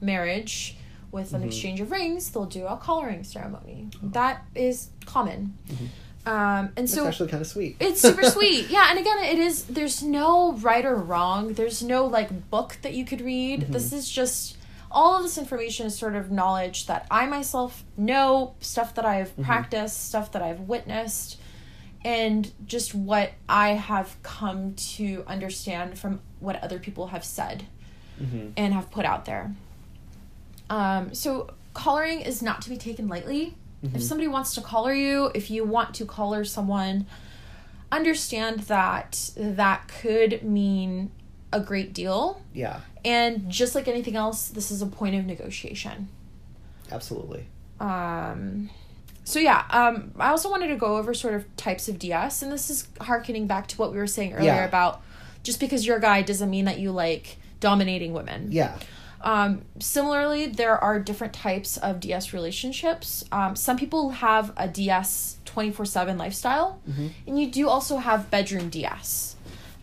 [0.00, 0.76] marriage
[1.10, 3.88] with an exchange of rings, they'll do a collaring ceremony.
[4.02, 5.56] That is common.
[6.26, 7.76] Um, and It's actually kind of sweet.
[7.80, 8.68] it's super sweet.
[8.68, 11.54] Yeah, and again, it is there's no right or wrong.
[11.54, 13.62] There's no like book that you could read.
[13.72, 14.57] This is just
[14.90, 19.30] all of this information is sort of knowledge that I myself know, stuff that I've
[19.32, 19.44] mm-hmm.
[19.44, 21.38] practiced, stuff that I've witnessed,
[22.04, 27.66] and just what I have come to understand from what other people have said
[28.20, 28.50] mm-hmm.
[28.56, 29.52] and have put out there.
[30.70, 33.56] Um, so collaring is not to be taken lightly.
[33.82, 34.00] If mm-hmm.
[34.00, 37.06] somebody wants to collar you, if you want to collar someone,
[37.92, 41.10] understand that that could mean
[41.52, 42.40] a great deal.
[42.52, 42.80] yeah.
[43.04, 46.08] And just like anything else, this is a point of negotiation.
[46.90, 47.46] Absolutely.
[47.80, 48.70] Um,
[49.24, 52.50] so yeah, um, I also wanted to go over sort of types of DS, and
[52.52, 54.64] this is harkening back to what we were saying earlier Yeah.
[54.64, 55.02] about
[55.42, 58.48] just because you're a guy doesn't mean that you like dominating women.
[58.50, 58.76] Yeah.
[59.20, 63.24] Um, similarly, there are different types of DS relationships.
[63.32, 66.80] Um, some people have a DS 24 7 lifestyle,
[67.26, 69.36] and you do also have bedroom DS.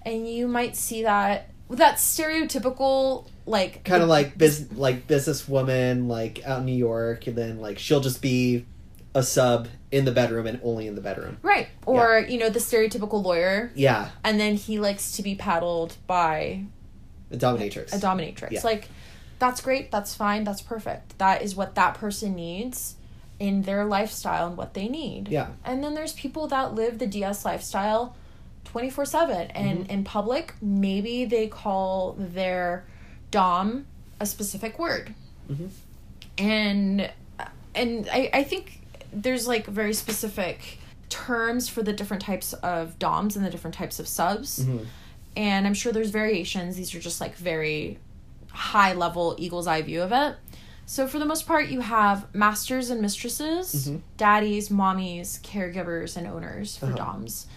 [0.06, 6.46] And you might see that that stereotypical, like, Kind of like biz like businesswoman like
[6.46, 8.66] out in New York and then like she'll just be
[9.14, 11.38] a sub in the bedroom and only in the bedroom.
[11.42, 14.10] right, or, you know, the stereotypical lawyer, Yeah.
[14.26, 16.64] and then he likes to be paddled by
[17.32, 17.94] A dominatrix.
[17.94, 18.52] a dominatrix.
[18.52, 18.62] Yeah.
[18.64, 18.90] Like,
[19.40, 21.18] that's great, that's fine, that's perfect.
[21.18, 22.96] That is what that person needs
[23.40, 25.30] in their lifestyle and what they need.
[25.30, 25.48] Yeah.
[25.64, 28.18] And then there's people that live the DS lifestyle
[28.76, 29.90] 24 7 and mm-hmm.
[29.90, 32.84] in public maybe they call their
[33.32, 33.86] dom
[34.20, 35.16] a specific word.
[35.50, 35.68] Mm-hmm.
[36.38, 37.10] And
[37.74, 38.82] and I, I think
[39.14, 43.98] there's like very specific terms for the different types of doms and the different types
[43.98, 44.60] of subs.
[44.60, 44.84] Mm-hmm.
[45.38, 46.76] And i'm sure there's variations.
[46.76, 47.98] These are just like very
[48.50, 50.36] high level eagle's eye view of it.
[50.86, 56.76] So for the most part you have masters and mistresses daddies mommies caregivers and owners
[56.76, 56.98] for uh-huh.
[56.98, 57.48] doms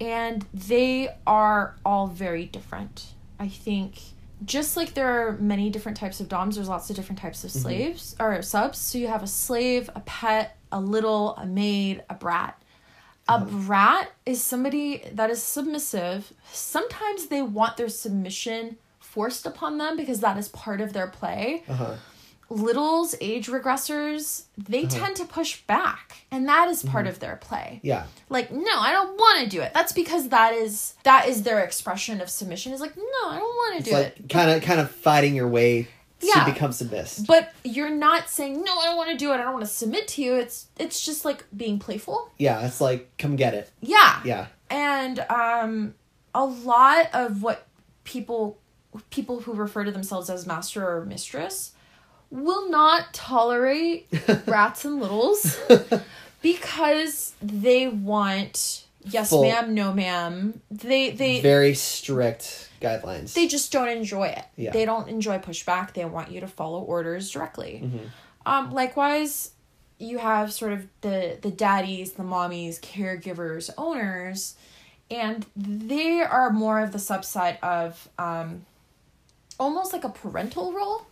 [0.00, 3.06] and they are all very different
[3.38, 3.98] i think.
[4.42, 7.50] Just like there are many different types of doms there's lots of different types of
[7.50, 8.78] slaves or subs.
[8.78, 12.56] So you have a slave a pet a little a maid a brat.
[13.28, 16.32] A brat is somebody that is submissive.
[16.52, 21.62] Sometimes they want their submission forced upon them because that is part of their play.
[21.68, 21.96] Uh-huh.
[22.50, 27.78] Littles age regressors they tend to push back and that is part of their play
[27.84, 28.06] Yeah.
[28.28, 31.60] like no i don't want to do it that's because that is that is their
[31.60, 34.62] expression of submission is like no i don't want to do like it kind of
[34.62, 35.86] kind of fighting your way
[36.20, 36.44] Yeah.
[36.44, 37.26] to become submissive.
[37.28, 39.70] but you're not saying no i don't want to do it i don't want to
[39.70, 43.70] submit to you it's it's just like being playful Yeah, it's like come get it.
[43.80, 44.46] yeah Yeah.
[44.68, 45.94] and um
[46.34, 47.68] a lot of what
[48.02, 48.58] people
[49.10, 51.72] people who refer to themselves as master or mistress
[52.30, 54.08] will not tolerate
[54.46, 55.58] brats and littles
[56.42, 63.34] because they want yes Full- ma'am no ma'am they they Very strict guidelines.
[63.34, 64.44] they just don't enjoy it.
[64.56, 64.70] Yeah.
[64.70, 65.92] They don't enjoy pushback.
[65.92, 67.82] They want you to follow orders directly.
[67.84, 68.06] Mm-hmm.
[68.46, 69.50] Um, likewise,
[69.98, 74.54] you have sort of the the daddies, the mommies, caregivers, owners,
[75.10, 78.64] and they are more of the subset of um,
[79.60, 81.06] almost like a parental role.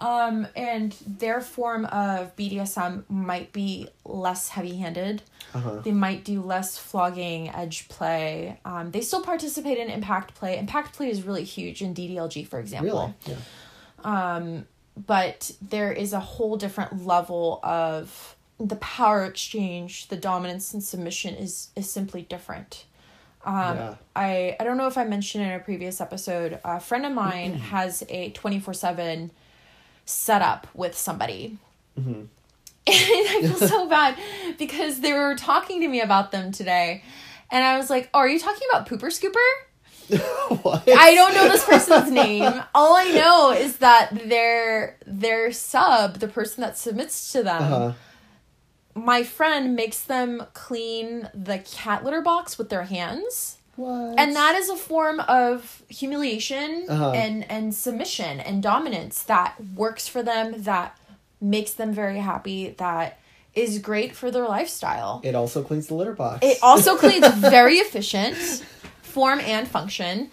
[0.00, 5.22] Um, and their form of BDSM might be less heavy handed.
[5.52, 5.82] Uh-huh.
[5.84, 8.58] They might do less flogging, edge play.
[8.64, 10.58] Um, they still participate in impact play.
[10.58, 13.36] Impact play is really huge in DDLG, for example really.
[14.04, 14.52] Yeah.
[15.06, 21.34] but there is a whole different level of the power exchange the dominance and submission
[21.34, 22.84] is is simply different
[23.44, 23.94] um, Yeah.
[24.16, 27.54] I, I don't know if I mentioned in a previous episode, a friend of mine
[27.74, 29.30] has a 24 7
[30.04, 31.58] setup with somebody.
[31.96, 32.28] And
[32.86, 34.18] I feel so bad
[34.58, 37.02] because they were talking to me about them today.
[37.50, 40.58] And I was like, Oh, are you talking about Pooper Scooper?
[40.62, 40.86] what?
[40.86, 42.62] I don't know this person's name.
[42.74, 47.92] All I know is that their their sub, the person that submits to them, Uh-huh.
[48.94, 53.58] My friend makes them clean the cat litter box with their hands.
[53.76, 54.18] What?
[54.18, 57.10] And that is a form of humiliation Uh-huh.
[57.10, 60.96] and and submission and dominance that works for them that
[61.40, 63.18] makes them very happy that
[63.54, 65.20] is great for their lifestyle.
[65.24, 66.38] it also cleans the litter box.
[66.42, 68.36] It also cleans very efficient
[69.02, 70.30] form and function.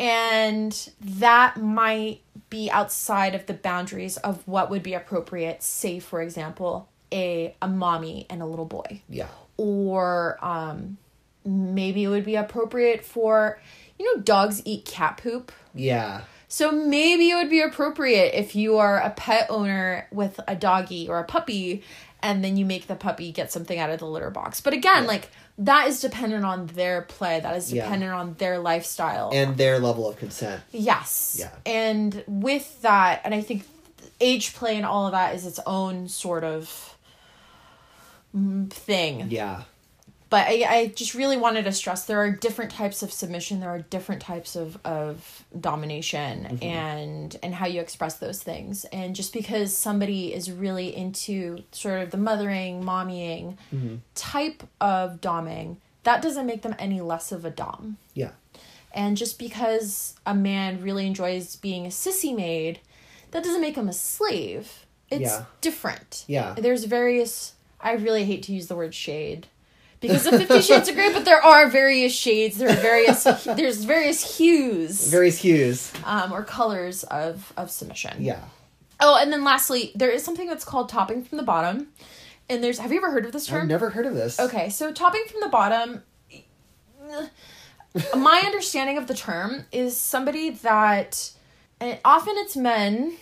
[0.00, 6.22] And that might be outside of the boundaries of what would be appropriate, say for
[6.22, 9.02] example, a a mommy and a little boy.
[9.08, 9.28] yeah.
[9.56, 10.98] Or um
[11.44, 13.60] maybe it would be appropriate for
[13.98, 15.50] you know, dogs eat cat poop.
[15.74, 16.22] Yeah.
[16.46, 21.08] So maybe it would be appropriate if you are a pet owner with a doggy
[21.08, 21.82] or a puppy
[22.22, 24.60] and then you make the puppy get something out of the litter box.
[24.60, 27.82] But again, like that is dependent on their play, that is Yeah.
[27.84, 29.30] dependent on their lifestyle.
[29.32, 30.62] And their level of consent.
[30.72, 31.36] yes.
[31.38, 31.50] Yeah.
[31.66, 33.64] And with that, and I think
[34.20, 36.96] age play and all of that is its own sort of
[38.70, 39.62] thing Yeah.
[40.30, 43.70] but I, I just really wanted to stress there are different types of submission there
[43.70, 46.62] are different types of, of domination mm-hmm.
[46.62, 52.00] and and how you express those things and just because somebody is really into sort
[52.00, 53.96] of the mothering mommying mm-hmm.
[54.14, 58.30] type of doming that doesn't make them any less of a dom Yeah.
[58.92, 62.80] and just because a man really enjoys being a sissy maid,
[63.32, 64.86] that doesn't make him a slave.
[65.10, 65.44] It's Yeah.
[65.60, 66.24] different.
[66.26, 66.54] Yeah.
[66.56, 69.46] There's various, I really hate to use the word shade
[70.00, 72.58] because the Fifty Shades of Grey, but there are various shades.
[72.58, 75.92] There are various, there's various hues Various hues.
[76.04, 78.16] um, or colors of, of submission.
[78.22, 78.40] Yeah.
[79.00, 81.88] Oh, and then lastly, there is something that's called topping from the bottom.
[82.48, 83.62] And there's, have you ever heard of this term?
[83.62, 84.40] I've never heard of this.
[84.40, 86.02] Okay, so topping from the bottom.
[88.16, 91.30] My understanding of the term is somebody that,
[91.80, 93.16] and often it's men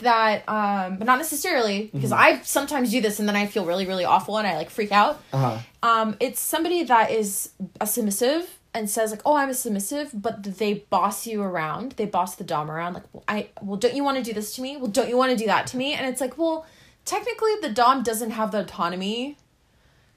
[0.00, 3.86] that, um, but not necessarily because I sometimes do this and then I feel really
[3.86, 5.20] really awful and I like freak out.
[5.32, 5.58] Uh-huh.
[5.82, 10.42] Um, it's somebody that is a submissive and says like, "Oh, I'm a submissive," but
[10.42, 11.92] they boss you around.
[11.92, 12.94] They boss the dom around.
[12.94, 14.76] Like, well, I well, don't you want to do this to me?
[14.76, 15.94] Well, don't you want to do that to me?
[15.94, 16.66] And it's like, well,
[17.04, 19.36] technically, the dom doesn't have the autonomy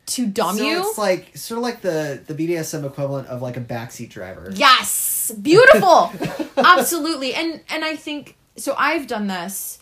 [0.08, 0.80] to dom so you.
[0.80, 4.52] it's like sort of like the the BDSM equivalent of like a backseat driver.
[4.54, 6.12] Yes, beautiful.
[6.58, 7.34] Absolutely.
[7.34, 9.80] And and I think so I've done this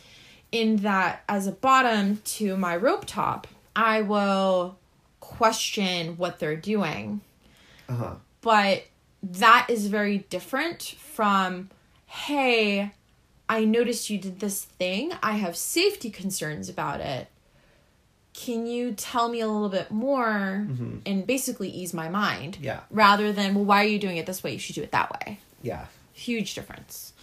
[0.51, 4.77] in that as a bottom to my rope top, I will
[5.19, 7.21] question what they're doing.
[7.87, 8.13] Uh huh.
[8.41, 8.85] But
[9.21, 11.69] that is very different from
[12.05, 12.91] hey,
[13.47, 15.11] I noticed you did this thing.
[15.21, 17.27] I have safety concerns about it.
[18.33, 20.65] Can you tell me a little bit more
[21.05, 22.57] and basically ease my mind?
[22.61, 22.79] Yeah.
[22.89, 24.53] Rather than, well, why are you doing it this way?
[24.53, 25.85] You should do it that way Yeah.
[26.13, 27.13] huge difference.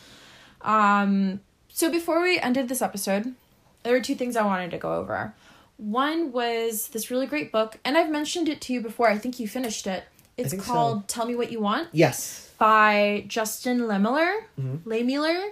[0.67, 3.35] Um, so before we ended this episode,
[3.83, 5.33] there were two things I wanted to go over.
[5.79, 9.09] One was this really great book, and I've mentioned it to you before.
[9.09, 10.05] I think you finished it.
[10.37, 10.73] It's think so.
[10.73, 12.51] called "Tell Me What You Want" Yes.
[12.59, 14.35] by Justin Lehmiller.
[14.59, 15.51] Lehmiller.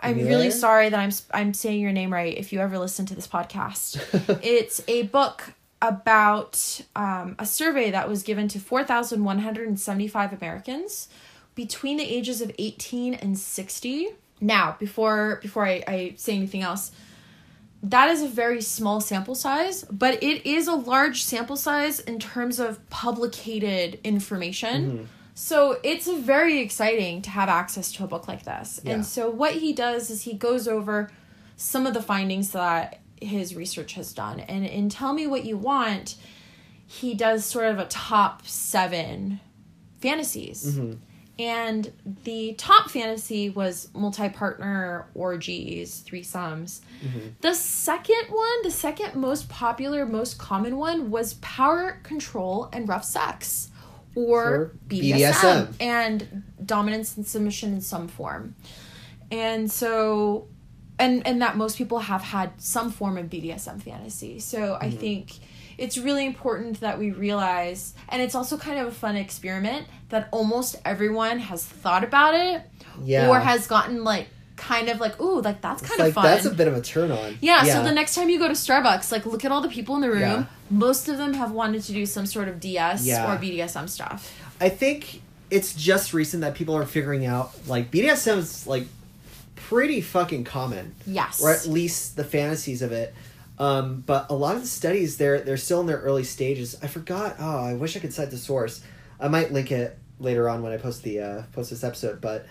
[0.00, 0.26] I'm Lehmiller?
[0.28, 2.36] really sorry that I'm I'm saying your name right.
[2.36, 3.98] If you ever listen to this podcast,
[4.42, 5.52] it's a book
[5.82, 11.08] about um, a survey that was given to 4,175 Americans
[11.54, 14.08] between the ages of 18 and 60.
[14.40, 16.92] Now, before before I, I say anything else,
[17.82, 22.18] that is a very small sample size, but it is a large sample size in
[22.18, 24.90] terms of publicated information.
[24.90, 25.04] Mm-hmm.
[25.34, 28.80] So it's very exciting to have access to a book like this.
[28.82, 28.94] Yeah.
[28.94, 31.10] And so what he does is he goes over
[31.56, 34.40] some of the findings that his research has done.
[34.40, 36.16] And in Tell Me What You Want,
[36.86, 39.40] he does sort of a top seven
[40.00, 40.78] fantasies.
[40.78, 40.94] Mm-hmm.
[41.38, 41.92] And
[42.24, 46.80] the top fantasy was multi partner orgies, threesomes.
[47.04, 47.28] Mm-hmm.
[47.42, 53.04] The second one, the second most popular, most common one was power control and rough
[53.04, 53.70] sex
[54.14, 55.74] or BDSM, BDSM.
[55.78, 58.54] and dominance and submission in some form.
[59.30, 60.48] And so
[60.98, 64.38] and and that most people have had some form of BDSM fantasy.
[64.38, 64.98] So I mm-hmm.
[64.98, 65.32] think
[65.78, 70.28] it's really important that we realize and it's also kind of a fun experiment that
[70.32, 72.62] almost everyone has thought about it
[73.04, 73.28] Yeah.
[73.28, 76.24] or has gotten like kind of like ooh like that's It's kind like of fun.
[76.24, 77.36] that's a bit of a turn on.
[77.42, 79.94] yeah, so the next time you go to Starbucks, like look at all the people
[79.96, 80.20] in the room.
[80.20, 80.44] Yeah.
[80.70, 83.30] Most of them have wanted to do some sort of DS Yeah.
[83.32, 84.32] or BDSM stuff.
[84.60, 85.20] I think
[85.50, 88.86] it's just recent that people are figuring out like BDSM is like
[89.54, 90.94] pretty fucking common.
[91.06, 91.42] Yes.
[91.42, 93.14] Or at least the fantasies of it.
[93.58, 96.76] Um, but a lot of the studies they're they're still in their early stages.
[96.82, 97.36] I forgot.
[97.38, 98.82] Oh, I wish I could cite the source.
[99.18, 102.20] I might link it later on when I post the uh, post this episode.
[102.20, 102.46] But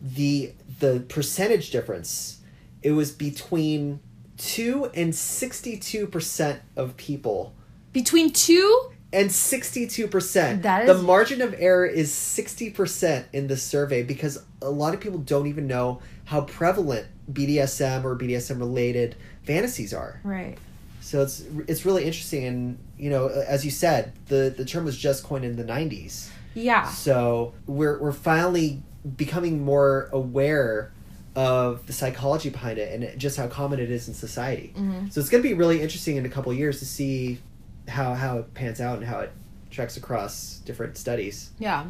[0.00, 2.40] the the percentage difference
[2.82, 4.00] it was between
[4.36, 7.54] two and sixty two percent of people
[7.92, 10.62] Between two and 62%.
[10.62, 15.18] That the margin of error is 60% in the survey because a lot of people
[15.18, 20.20] don't even know how prevalent BDSM or BDSM related fantasies are.
[20.24, 20.58] Right.
[21.00, 24.96] So it's it's really interesting and you know as you said the the term was
[24.96, 26.30] just coined in the 90s.
[26.54, 26.88] Yeah.
[26.88, 28.82] So we're we're finally
[29.16, 30.92] becoming more aware
[31.34, 34.72] of the psychology behind it and just how common it is in society.
[34.76, 35.08] Mm-hmm.
[35.08, 37.40] So it's going to be really interesting in a couple of years to see
[37.88, 39.32] how how it pans out and how it
[39.70, 41.50] tracks across different studies.
[41.58, 41.86] Yeah.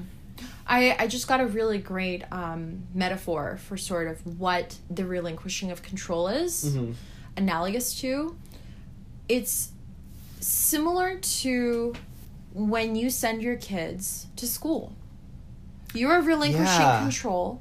[0.66, 5.70] I, I just got a really great um, metaphor for sort of what the relinquishing
[5.70, 6.92] of control is, Mm-hmm.
[7.37, 8.37] Analogous to.
[9.28, 9.70] It's
[10.41, 11.95] similar to
[12.53, 14.93] when you send your kids to school.
[15.95, 17.01] You are relinquishing Yeah.
[17.01, 17.61] control.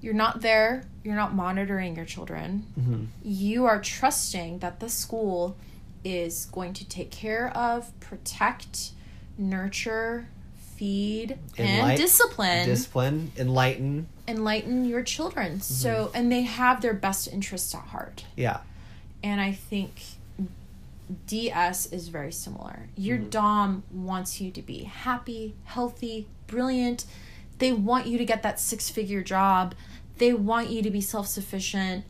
[0.00, 2.66] You're not there, you're not monitoring your children.
[2.78, 3.04] Mm-hmm.
[3.22, 5.56] You are trusting that the school
[6.04, 8.90] is going to take care of, protect,
[9.38, 10.26] nurture,
[10.74, 14.08] feed, and discipline Discipline, enlighten.
[14.26, 15.52] Enlighten your children.
[15.52, 15.60] Mm-hmm.
[15.60, 18.24] So, and they have their best interests at heart.
[18.36, 18.60] Yeah.
[19.22, 20.02] And I think
[21.26, 22.88] DS is very similar.
[22.96, 23.30] Your mm-hmm.
[23.30, 27.04] Dom wants you to be happy, healthy, brilliant.
[27.58, 29.74] They want you to get that six figure job.
[30.18, 32.04] They want you to be self sufficient.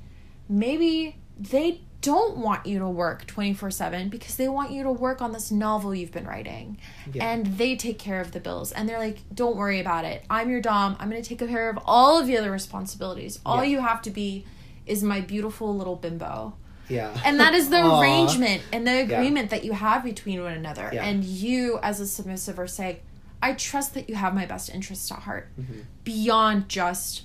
[0.49, 5.23] Maybe they don't want you to work 24 7 because they want you to work
[5.23, 6.77] on this novel you've been writing.
[7.13, 7.27] Yeah.
[7.33, 8.71] And they take care of the bills.
[8.73, 10.25] And they're like, don't worry about it.
[10.29, 10.97] I'm your Dom.
[11.01, 13.39] I'm going to take care of all of the other responsibilities.
[13.47, 13.71] All Yeah.
[13.71, 14.45] you have to be
[14.85, 16.55] is my beautiful little bimbo
[16.89, 17.17] Yeah.
[17.25, 21.05] and that is the arrangement and the agreement that you have between one another Yeah.
[21.05, 22.97] and you as a submissive are saying
[23.41, 25.81] i trust that you have my best interests at heart Mm-hmm.
[26.03, 27.23] beyond just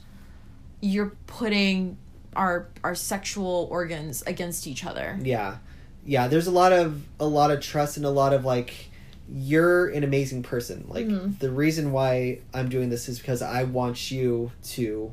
[0.82, 1.98] you're putting
[2.38, 5.58] our our sexual organs against each other Yeah.
[6.06, 8.74] Yeah, there's a lot of a lot of trust and a lot of like
[9.30, 10.86] you're an amazing person.
[10.88, 15.12] Like the reason why I'm doing this is because I want you to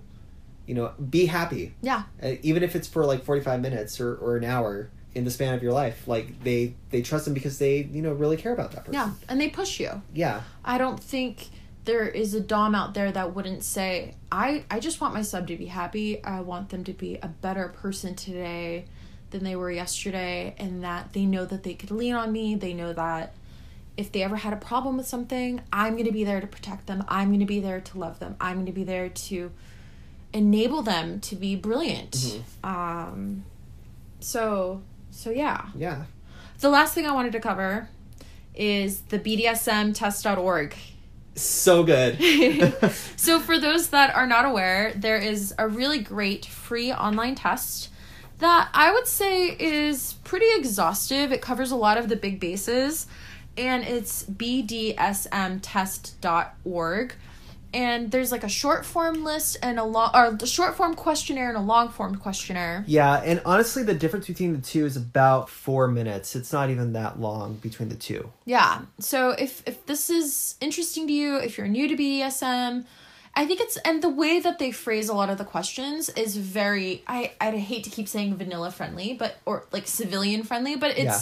[0.66, 1.75] you know, be happy.
[1.83, 5.31] yeah Uh, even if it's for like 45 minutes or, or an hour in the
[5.31, 6.07] span of your life.
[6.09, 8.95] Like they they trust them because they you know really care about that person.
[8.95, 10.03] Yeah, and they push you.
[10.14, 10.43] Yeah.
[10.64, 11.49] I don't think
[11.85, 15.47] there is a dom out there that wouldn't say, "I I just want my sub
[15.49, 16.22] to be happy.
[16.24, 18.87] I want them to be a better person today
[19.30, 22.55] than they were yesterday and that they know that they could lean on me.
[22.55, 23.35] They know that
[23.97, 26.87] if they ever had a problem with something, I'm going to be there to protect
[26.87, 27.05] them.
[27.09, 28.37] I'm going to be there to love them.
[28.41, 29.53] I'm going to be there to
[30.32, 33.45] enable them to be brilliant." Um
[34.20, 35.66] so so yeah.
[35.76, 36.05] Yeah.
[36.61, 37.89] The last thing I wanted to cover
[38.55, 40.74] is the BDSMtest.org.
[41.35, 42.18] So good.
[43.16, 47.89] So, for those that are not aware, there is a really great free online test
[48.39, 51.32] that I would say is pretty exhaustive.
[51.32, 53.07] It covers a lot of the big bases,
[53.57, 57.14] and it's bdsmtest.org.
[57.75, 61.49] And there's like a short form list and a long, or the short form questionnaire
[61.49, 62.85] and a long form questionnaire.
[62.87, 66.37] yeah, and honestly, the difference between the two is about four minutes.
[66.37, 68.31] It's not even that long between the two.
[68.45, 68.83] Yeah.
[69.01, 72.85] So if if this is interesting to you, if you're new to BDSM,
[73.35, 76.37] I think it's and the way that they phrase a lot of the questions is
[76.37, 80.93] very I I hate to keep saying vanilla friendly, but or like civilian friendly, but
[80.93, 81.20] it's Yeah.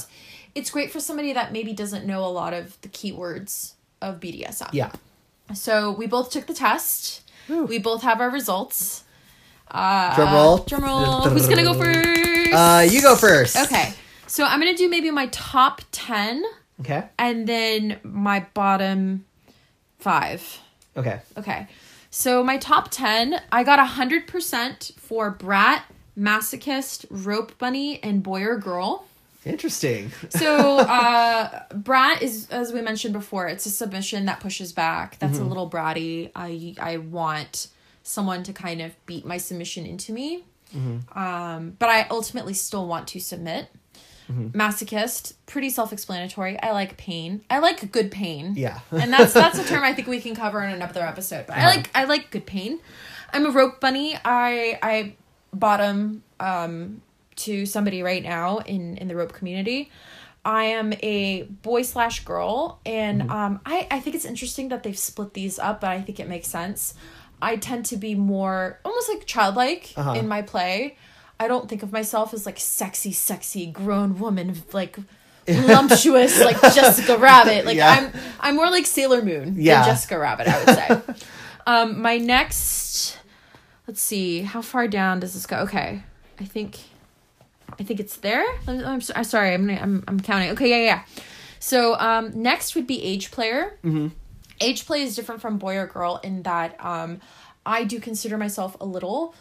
[0.55, 3.73] it's great for somebody that maybe doesn't know a lot of the keywords
[4.03, 4.69] of BDSM.
[4.75, 4.93] Yeah.
[5.55, 7.23] So we both took the test.
[7.49, 9.05] We both have our results.
[9.71, 10.59] Uh, Drum roll.
[10.59, 11.21] Drum roll.
[11.23, 12.53] Who's gonna go first?
[12.53, 13.57] Uh, you go first.
[13.57, 13.93] Okay.
[14.27, 16.45] So I'm gonna do maybe my top ten
[16.81, 17.05] Okay.
[17.19, 19.25] and then my bottom
[19.99, 20.61] five.
[20.97, 21.21] Okay.
[21.37, 21.67] Okay.
[22.11, 25.85] So my top 10, I got a 100% for Brat,
[26.19, 29.07] Masochist, Rope Bunny, and Boy or Girl.
[29.45, 30.13] Interesting.
[30.31, 35.19] So uh Brat is as we mentioned before, it's a submission that pushes back.
[35.19, 36.31] That's a little bratty.
[36.35, 37.69] I I want
[38.03, 40.45] someone to kind of beat my submission into me.
[41.15, 43.69] Um but I ultimately still want to submit.
[44.31, 46.59] Masochist, pretty self-explanatory.
[46.63, 47.43] I like pain.
[47.51, 48.55] I like good pain.
[48.57, 48.81] Yeah.
[48.91, 51.47] and that's that's a term I think we can cover in another episode.
[51.47, 52.79] But I like I like good pain.
[53.33, 54.17] I'm a rope bunny.
[54.25, 55.15] I I
[55.53, 57.03] bottom um
[57.47, 59.91] to somebody right now in in the rope community.
[60.45, 64.99] I am a boy slash girl, and um I I think it's interesting that they've
[64.99, 66.95] split these up, but I think it makes sense.
[67.41, 70.13] I tend to be more almost like childlike Uh-huh.
[70.15, 70.97] in my play.
[71.41, 74.97] I don't think of myself as like sexy, sexy grown woman, like
[75.49, 77.65] voluptuous, like Jessica Rabbit.
[77.67, 77.91] Like Yeah.
[77.91, 79.83] I'm, I'm more like Sailor Moon Yeah.
[79.83, 80.47] than Jessica Rabbit.
[80.49, 81.25] I would say.
[81.67, 83.19] um, my next,
[83.89, 85.57] let's see, how far down does this go?
[85.67, 86.03] Okay,
[86.41, 86.79] I think,
[87.79, 88.45] I think it's there.
[88.67, 90.51] I'm, I'm, so- I'm sorry, I'm, I'm, I'm counting.
[90.51, 91.05] Okay, yeah, yeah.
[91.59, 93.79] So um, next would be age player.
[94.61, 97.21] Age play is different from boy or girl in that um,
[97.67, 99.35] I do consider myself a little.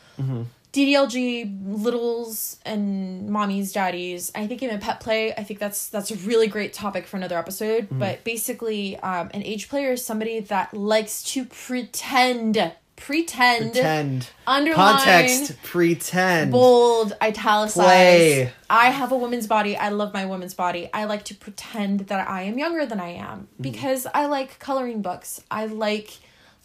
[0.74, 4.32] DDLG, littles, and mommies, daddies.
[4.34, 5.34] I think even pet play.
[5.34, 7.88] I think that's that's a really great topic for another episode.
[7.92, 12.72] But basically, um, an age player is somebody that likes to pretend,
[13.02, 14.30] pretend, Pretend.
[14.48, 15.62] underline, Context.
[15.64, 16.52] Pretend.
[16.52, 17.76] bold, italicized.
[17.88, 18.54] Play.
[18.70, 19.76] I have a woman's body.
[19.76, 20.90] I love my woman's body.
[20.94, 23.64] I like to pretend that I am younger than I am Mm-hmm.
[23.64, 25.42] because I like coloring books.
[25.50, 26.12] I like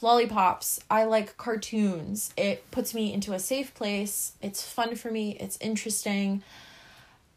[0.03, 0.79] lollipops.
[0.91, 2.33] I like cartoons.
[2.37, 4.33] It puts me into a safe place.
[4.43, 5.37] It's fun for me.
[5.41, 6.43] It's interesting.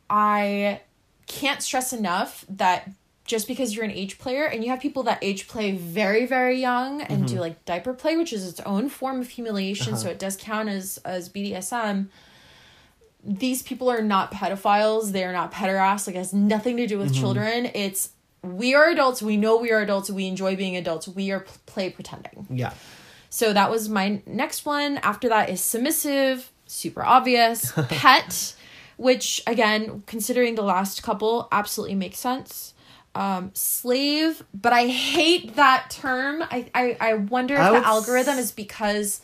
[0.09, 0.81] I
[1.27, 2.89] can't stress enough that
[3.29, 6.59] just because you're an age player and you have people that age play very very
[6.59, 7.35] young and mm-hmm.
[7.35, 10.03] do like diaper play which is its own form of humiliation uh-huh.
[10.03, 12.07] so it does count as as BDSM
[13.23, 15.11] these people are not pedophiles.
[15.11, 16.07] They're not pederasts.
[16.07, 17.19] Like it has nothing to do with mm-hmm.
[17.19, 17.69] children.
[17.73, 18.11] It's
[18.41, 19.21] we are adults.
[19.21, 20.09] We know we are adults.
[20.09, 21.07] We enjoy being adults.
[21.07, 22.47] We are play pretending.
[22.49, 22.73] Yeah.
[23.29, 24.97] so that was my next one.
[24.99, 27.71] After that is submissive, super obvious.
[27.89, 28.55] Pet,
[28.97, 32.73] which again, considering the last couple, absolutely makes sense.
[33.15, 36.43] Um, slave, but I hate that term.
[36.43, 39.19] I I, I wonder if I the would s- algorithm is because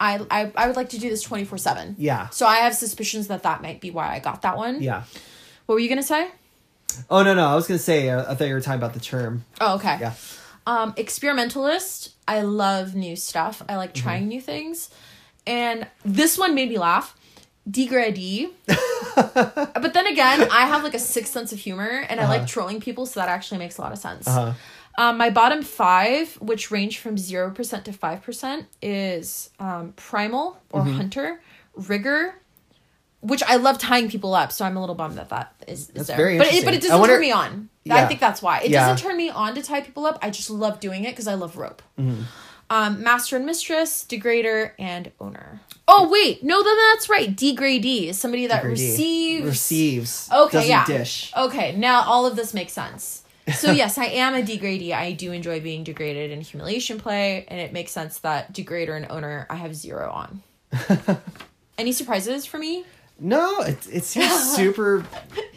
[0.00, 1.96] I, I I would like to do this twenty four seven.
[1.98, 2.28] Yeah.
[2.28, 4.80] So I have suspicions that that might be why I got that one.
[4.82, 5.02] Yeah.
[5.66, 6.30] What were you gonna say?
[7.10, 7.46] Oh no no!
[7.46, 9.44] I was gonna say uh, I thought you were talking about the term.
[9.60, 9.98] Oh, okay.
[10.00, 10.14] Yeah.
[10.66, 12.10] Um, experimentalist.
[12.28, 13.62] I love new stuff.
[13.68, 14.88] I like trying new things.
[15.46, 17.16] And this one made me laugh.
[17.70, 18.50] Degradee.
[19.14, 22.80] but then again, I have like a sixth sense of humor and I like trolling
[22.80, 24.26] people, so that actually makes a lot of sense.
[24.26, 24.52] Uh-huh.
[24.98, 31.40] Um, my bottom five, which range from 0% to 5%, is um, primal or hunter,
[31.74, 32.34] rigger,
[33.20, 36.06] which I love tying people up, so I'm a little bummed that that is, is
[36.06, 36.16] there.
[36.16, 37.68] very but it, but it doesn't wonder- turn me on.
[37.90, 38.60] I think that's why.
[38.60, 38.88] It Yeah.
[38.88, 40.18] doesn't turn me on to tie people up.
[40.22, 41.82] I just love doing it because I love rope.
[41.98, 42.22] Mm-hmm.
[42.68, 45.60] Um, master and mistress, degrader, and owner.
[45.88, 47.34] Oh wait, no, then that's right.
[47.34, 48.70] Degradee is somebody that Degradee.
[48.70, 49.46] receives.
[49.46, 50.30] receives.
[50.32, 50.84] Okay, doesn't yeah.
[50.84, 51.32] dish.
[51.36, 53.22] Okay, now all of this makes sense.
[53.54, 54.92] So yes, I am a degradee.
[54.92, 59.06] I do enjoy being degraded in humiliation play, and it makes sense that degrader and
[59.08, 60.42] owner I have zero on.
[61.78, 62.84] Any surprises for me?
[63.20, 65.06] No, it, it seems super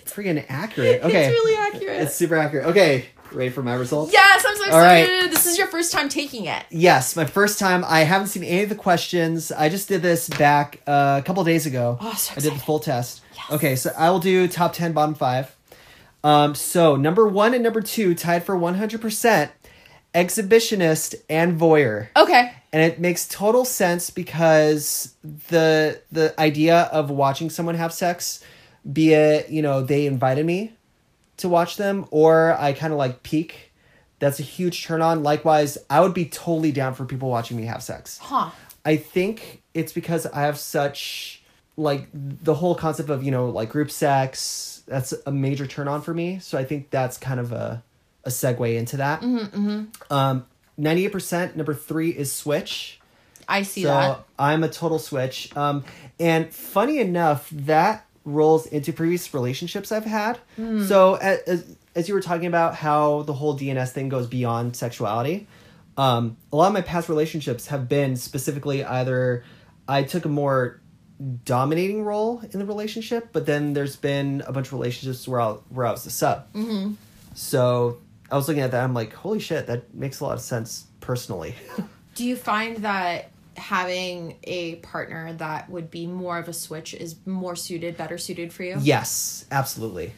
[0.06, 1.02] freaking accurate.
[1.02, 1.26] Okay.
[1.26, 2.02] It's really accurate.
[2.02, 2.68] It's super accurate.
[2.68, 4.14] Okay, ready for my results?
[4.14, 5.32] yes, I'm All right.
[5.32, 6.64] This is your first time taking it.
[6.70, 7.84] Yes, my first time.
[7.88, 9.52] I haven't seen any of the questions.
[9.52, 11.98] I just did this back uh, a couple days ago.
[12.00, 13.22] Oh, so I did the full test.
[13.50, 15.56] Okay, so I will do top 10, bottom 5.
[16.24, 19.50] Um, so number 1 and number 2 tied for 100%
[20.14, 22.10] exhibitionist and voyeur.
[22.16, 22.54] Okay.
[22.72, 28.44] And it makes total sense because the the idea of watching someone have sex,
[28.92, 30.74] be it, you know, they invited me
[31.38, 33.69] to watch them or I kind of like peek,
[34.20, 35.24] that's a huge turn on.
[35.24, 38.18] Likewise, I would be totally down for people watching me have sex.
[38.22, 38.52] Huh.
[38.86, 41.42] I think it's because I have such
[41.78, 46.02] like the whole concept of, you know, like group sex, that's a major turn on
[46.02, 46.40] for me.
[46.40, 47.84] So I think that's kind of a
[48.26, 49.22] a segue into that.
[50.10, 50.46] Um
[50.80, 53.00] 98% number 3 is switch.
[53.48, 54.20] I see So that.
[54.38, 55.56] I'm a total switch.
[55.58, 55.84] Um,
[56.20, 60.38] and funny enough, that rolls into previous relationships I've had.
[60.56, 60.86] Hmm.
[60.86, 64.76] So as, as, as you were talking about how the whole DNS thing goes beyond
[64.76, 65.48] sexuality,
[65.98, 69.44] um, a lot of my past relationships have been specifically either
[69.88, 70.80] I took a more
[71.44, 75.52] dominating role in the relationship, but then there's been a bunch of relationships where I,
[75.70, 76.52] where I was the sub.
[76.54, 76.94] Mm-hmm.
[77.36, 78.00] So
[78.32, 78.84] I was looking at that.
[78.84, 81.56] I'm like, holy shit, that makes a lot of sense personally.
[82.16, 87.16] Do you find that having a partner that would be more of a switch is
[87.26, 88.78] more suited, better suited for you?
[88.80, 90.14] Yes, absolutely.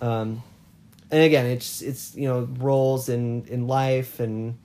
[0.00, 0.42] Um,
[1.10, 4.58] and again, it's it's you know roles in in life and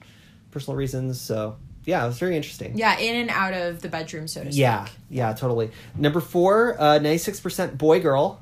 [0.51, 1.19] personal reasons.
[1.21, 2.77] So yeah, it was very interesting.
[2.77, 4.59] Yeah, in and out of the bedroom, so to speak.
[4.59, 5.71] Yeah, yeah, totally.
[5.95, 8.41] Number four, uh, ninety six percent boy girl.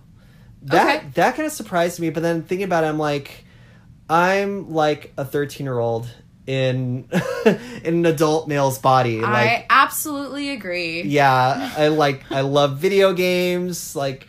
[0.63, 1.07] That Okay.
[1.15, 3.43] that kind of surprised me, but then thinking about it, I'm like,
[4.09, 6.07] I'm like a thirteen year old
[6.47, 7.07] in
[7.83, 9.21] in an adult male's body.
[9.21, 11.03] Like, I absolutely agree.
[11.03, 14.27] yeah i like i love video games like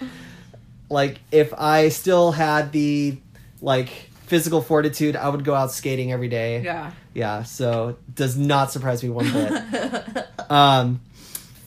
[0.89, 3.17] like if i still had the
[3.65, 3.89] like
[4.27, 6.93] physical fortitude i would go out skating every day Yeah.
[7.15, 11.01] yeah so does not surprise me one bit um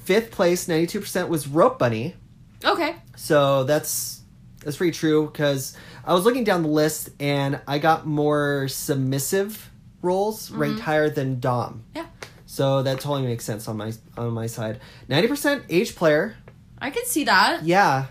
[0.05, 2.15] fifth place 92% was rope bunny
[2.63, 2.95] Okay.
[3.15, 4.21] so that's
[4.63, 9.69] that's pretty true because I was looking down the list and I got more submissive
[10.01, 11.83] roles ranked higher than Dom.
[11.95, 12.07] Yeah.
[12.47, 14.79] So that totally makes sense on my on my side.
[15.07, 16.35] Ninety percent age player.
[16.79, 17.63] I can see that.
[17.63, 18.05] Yeah.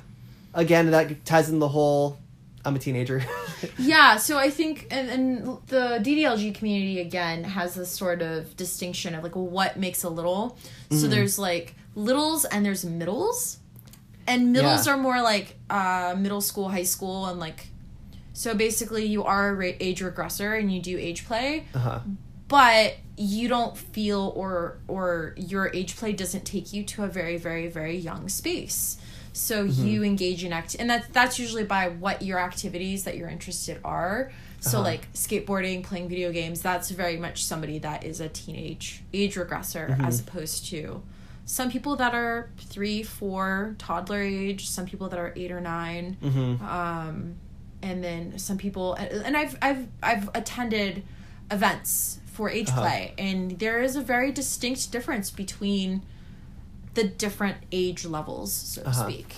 [0.54, 2.18] Again, that ties in the whole.
[2.66, 3.22] I'm a teenager.
[3.78, 9.14] Yeah, so I think, and, and the DDLG community again has this sort of distinction
[9.14, 10.58] of like what makes a little.
[10.90, 10.96] Mm-hmm.
[10.98, 13.58] So there's like littles and there's middles,
[14.26, 14.92] and middles Yeah.
[14.92, 17.68] are more like uh, middle school, high school, and like.
[18.34, 22.00] So basically, you are a ra- age regressor and you do age play, uh-huh.
[22.48, 27.38] but you don't feel or or your age play doesn't take you to a very
[27.38, 28.98] very very young space
[29.36, 29.86] so mm-hmm.
[29.86, 33.78] you engage in act and that's that's usually by what your activities that you're interested
[33.84, 34.32] are.
[34.60, 34.88] So uh-huh.
[34.88, 39.90] like skateboarding playing video games that's very much somebody that is a teenage age regressor
[39.90, 40.04] mm-hmm.
[40.04, 41.02] as opposed to
[41.44, 46.16] some people that are three four toddler age some people that are eight or 9
[46.20, 46.64] mm-hmm.
[46.66, 47.36] um,
[47.82, 51.04] and then some people and I've I've I've attended
[51.50, 52.80] events for age uh-huh.
[52.80, 56.02] play and there is a very distinct difference between
[56.96, 59.08] the different age levels so to Uh-huh.
[59.08, 59.34] speak.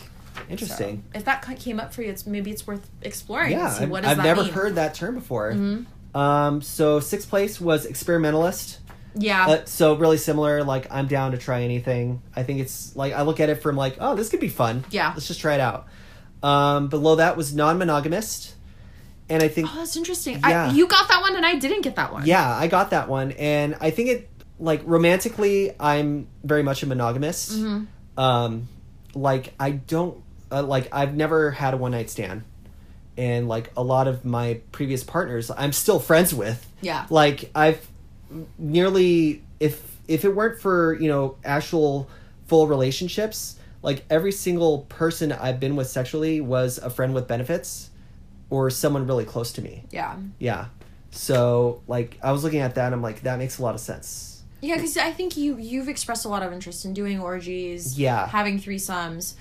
[0.48, 1.02] Interesting.
[1.12, 3.52] So, if that came up for you, it's maybe it's worth exploring.
[3.52, 4.50] yeah, see I've, what does I've that never mean.
[4.50, 4.58] Mm-hmm.
[4.60, 5.50] heard that term before.
[6.14, 8.78] Um, so sixth place was experimentalist.
[9.14, 10.62] Yeah, Uh, so really similar.
[10.64, 12.22] Like I'm down to try anything.
[12.36, 14.84] I think it's like I look at it from like, oh, this could be fun.
[14.90, 15.08] Yeah.
[15.14, 15.86] let's just try it out.
[16.42, 18.54] Um, below that was non-monogamist,
[19.28, 20.38] and I think oh, that's interesting.
[20.38, 20.66] Yeah.
[20.68, 22.26] I, you got that one, and I didn't get that one.
[22.26, 26.86] yeah, I got that one, and I think it like romantically, I'm very much a
[26.86, 27.52] monogamist.
[27.52, 28.20] Mm-hmm.
[28.20, 28.68] Um,
[29.14, 32.42] like I don't uh, like I've never had a one night stand,
[33.16, 36.66] and like a lot of my previous partners, I'm still friends with.
[36.80, 37.06] Yeah.
[37.10, 37.86] Like I've
[38.58, 42.08] nearly if if it weren't for you know actual
[42.46, 47.90] full relationships, like every single person I've been with sexually was a friend with benefits,
[48.50, 49.84] or someone really close to me.
[49.90, 50.66] yeah, Yeah.
[51.10, 53.80] So like I was looking at that and I'm like that makes a lot of
[53.80, 54.37] sense.
[54.60, 54.74] Yeah.
[54.76, 57.98] Because I think you you've expressed a lot of interest in doing orgies.
[57.98, 58.26] Yeah.
[58.28, 59.34] having threesomes,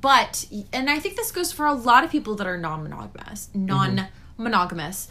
[0.00, 3.66] but and I think this goes for a lot of people that are non-monogamous, mm-hmm.
[3.66, 5.08] non-monogamous.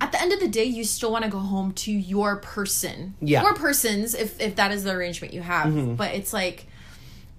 [0.00, 3.14] At the end of the day, you still want to go home to your person,
[3.20, 3.42] Yeah.
[3.42, 5.66] or persons, if if that is the arrangement you have.
[5.66, 5.94] Mm-hmm.
[5.94, 6.66] But it's like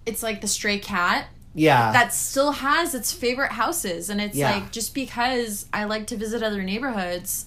[0.06, 1.92] it's like the stray cat Yeah.
[1.92, 4.52] that still has its favorite houses and it's Yeah.
[4.52, 7.46] like just because I like to visit other neighborhoods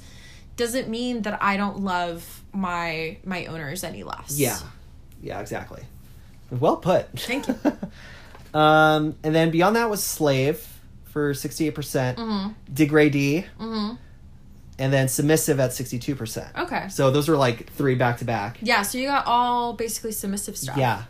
[0.56, 4.38] doesn't mean that I don't love my my owners any less.
[4.38, 4.58] Yeah.
[5.22, 5.82] Yeah, exactly.
[6.50, 7.08] Well put.
[7.18, 7.58] Thank you.
[8.54, 10.66] Um, and then beyond that was Slave
[11.04, 12.72] for 68%, percent Mm-hmm.
[12.72, 13.44] Degradee,
[14.78, 16.56] and then Submissive at 62%.
[16.56, 16.88] Okay.
[16.88, 18.56] So those were like three back to back.
[18.62, 20.78] Yeah, so you got all basically submissive stuff.
[20.78, 21.02] Yeah.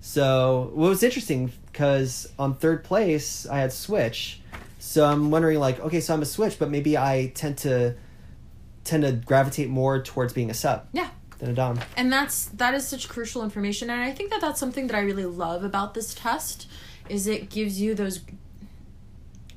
[0.00, 4.40] So what was interesting because on third place I had Switch.
[4.80, 7.94] So I'm wondering like, okay, so I'm a Switch, but maybe I tend to
[8.84, 11.10] tend to gravitate more towards being a sub Yeah.
[11.38, 11.80] than a dom.
[11.96, 15.00] And that's that is such crucial information and I think that that's something that I
[15.00, 16.66] really love about this test
[17.08, 18.20] is it gives you those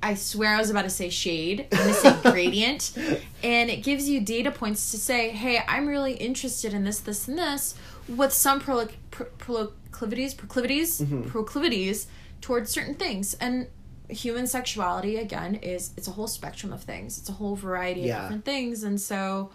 [0.03, 1.67] I swear I was about to say shade.
[1.71, 2.95] I'm going to say gradient.
[3.43, 7.27] And it gives you data points to say, hey, I'm really interested in this, this,
[7.27, 7.73] and this,
[8.07, 11.23] with some pro- pro- proclivities, proclivities, mm-hmm.
[11.23, 12.05] proclivities
[12.39, 13.33] towards certain things.
[13.35, 13.67] And
[14.09, 17.17] human sexuality, again, is it's a whole spectrum of things.
[17.17, 18.83] It's a whole variety of different things.
[18.83, 19.51] And so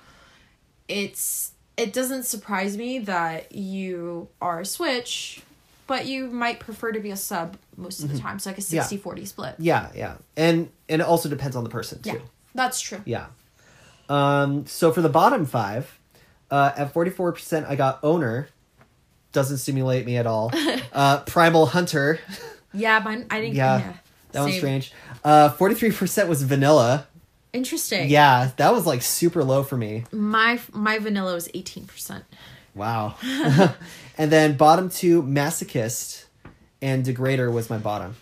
[0.89, 5.43] it's it doesn't surprise me that you are a switch
[5.87, 8.61] but you might prefer to be a sub most of the time so like a
[8.61, 8.77] Mm-hmm.
[8.77, 8.83] Yeah.
[8.83, 10.15] 60 40 split Yeah, yeah.
[10.37, 12.11] And and it also depends on the person too.
[12.11, 12.19] yeah
[12.55, 13.27] that's true Yeah.
[14.09, 15.97] Um, so for the bottom five,
[16.51, 18.49] uh, at 44%, I got Owner.
[19.31, 20.51] Doesn't stimulate me at all.
[20.93, 22.19] uh, Primal Hunter.
[22.75, 23.79] yeah mine i didn't Yeah.
[23.79, 23.93] yeah,
[24.33, 24.61] That one's Same.
[24.61, 24.93] strange.
[25.25, 27.07] Uh, 43% was Vanilla.
[27.53, 30.05] interesting Yeah, that was like super low for me.
[30.13, 32.23] my my vanilla was 18%
[32.75, 33.17] Wow.
[34.19, 36.25] and then bottom two, Masochist
[36.81, 38.15] and Degrader was my bottom.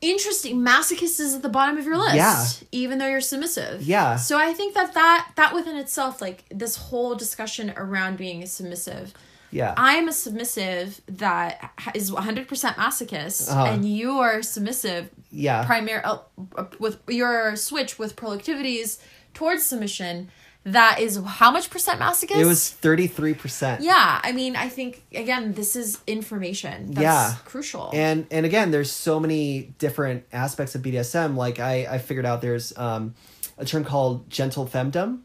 [0.00, 2.44] interesting masochist is at the bottom of your list Yeah.
[2.72, 4.16] even though you're submissive Yeah.
[4.16, 8.46] so i think that that that within itself like this whole discussion around being a
[8.46, 9.14] submissive
[9.50, 9.72] Yeah.
[9.76, 13.64] I'm a submissive that is 100% masochist, Uh-huh.
[13.70, 15.64] and you are submissive, yeah.
[15.64, 16.18] primary uh,
[16.56, 18.98] uh, with your switch with proclivities
[19.34, 20.30] towards submission.
[20.66, 22.40] That is how much percent masochist?
[22.40, 23.78] it was 33%.
[23.82, 26.92] Yeah, I mean, I think again, this is information.
[26.92, 27.34] That's Yeah.
[27.44, 27.90] crucial.
[27.92, 32.40] and and again there's so many different aspects of bdsm like i i figured out
[32.40, 33.14] there's um
[33.58, 35.20] a term called gentle femdom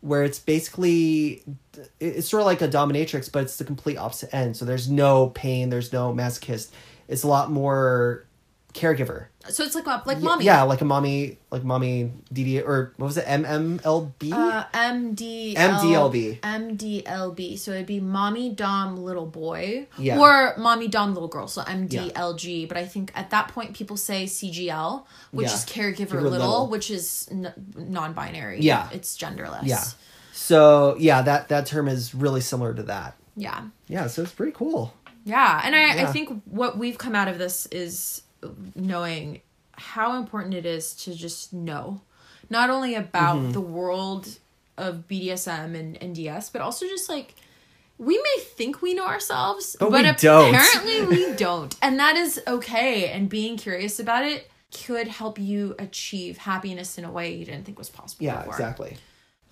[0.00, 1.44] where it's basically
[2.00, 5.28] it's sort of like a dominatrix but it's the complete opposite end so there's no
[5.28, 6.70] pain there's no masochist
[7.08, 8.26] it's a lot more
[8.74, 10.44] caregiver so it's like a- like mommy.
[10.44, 16.40] yeah like a mommy like mommy dd or what was it mmlb Uh, MD MDLB.
[16.40, 17.58] MDLB.
[17.58, 20.18] So it'd be mommy dom little boy, Yeah.
[20.18, 21.48] or mommy dom little girl.
[21.48, 22.68] So MDLG.
[22.68, 25.54] But I think at that point people say CGL, which Yeah.
[25.54, 26.66] is caregiver little, little.
[26.68, 28.60] which is n- non-binary.
[28.60, 28.88] Yeah.
[28.92, 29.62] it's genderless.
[29.64, 29.82] yeah
[30.32, 34.52] so yeah that that term is really similar to that yeah, yeah so it's pretty
[34.52, 34.94] cool
[35.24, 35.60] yeah.
[35.64, 38.22] And I, I think what we've come out of this is
[38.74, 39.40] knowing
[39.72, 42.00] how important it is to just know,
[42.50, 43.52] not only about Mm-hmm.
[43.52, 44.38] the world
[44.78, 47.34] of BDSM and NDS, but also just like
[47.98, 50.54] we may think we know ourselves, But but, we don't.
[50.54, 51.74] apparently we don't.
[51.82, 53.08] And that is okay.
[53.10, 54.50] And being curious about it
[54.86, 58.24] could help you achieve happiness in a way you didn't think was possible.
[58.24, 58.52] Yeah, before.
[58.54, 58.96] exactly.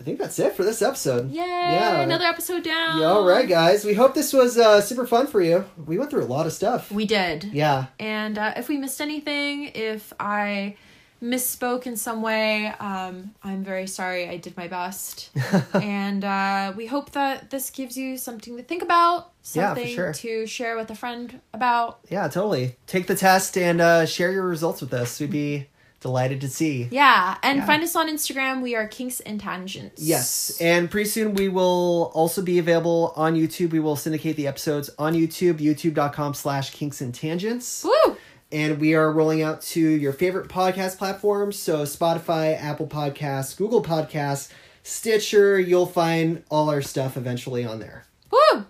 [0.00, 1.30] I think that's it for this episode.
[1.30, 1.42] Yay!
[1.44, 2.00] Yeah.
[2.00, 3.00] Another episode down.
[3.02, 3.84] Yeah, all right, guys.
[3.84, 5.66] We hope this was uh, super fun for you.
[5.84, 6.90] We went through a lot of stuff.
[6.90, 7.44] We did.
[7.44, 7.86] yeah.
[7.98, 10.76] And uh, if we missed anything, if I
[11.22, 14.26] misspoke in some way, um, I'm very sorry.
[14.26, 15.28] I did my best.
[15.74, 20.12] and uh, we hope that this gives you something to think about, Yeah, something sure.
[20.14, 22.00] to share with a friend about.
[22.08, 22.76] Yeah, totally.
[22.86, 25.20] Take the test and uh, share your results with us.
[25.20, 25.68] We'd be
[26.00, 26.88] delighted to see.
[26.90, 27.36] Yeah.
[27.42, 27.66] And Yeah.
[27.66, 28.62] find us on Instagram.
[28.62, 30.00] We are Kinks and Tangents.
[30.02, 33.70] Yes, and pretty soon we will also be available on YouTube.
[33.72, 37.84] We will syndicate the episodes on YouTube, youtube.com slash kinks and tangents.
[37.84, 38.16] Woo!
[38.52, 41.56] And we are rolling out to your favorite podcast platforms.
[41.58, 44.48] So Spotify, Apple Podcasts, Google Podcasts,
[44.82, 45.60] Stitcher.
[45.60, 48.06] You'll find all our stuff eventually on there.
[48.32, 48.38] Woo!
[48.52, 48.64] All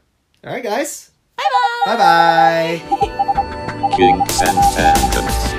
[0.45, 1.13] right, guys.
[1.37, 1.45] Bye
[1.87, 1.97] bye!
[1.97, 3.91] Bye bye.
[3.97, 5.50] Kinks and Tangents.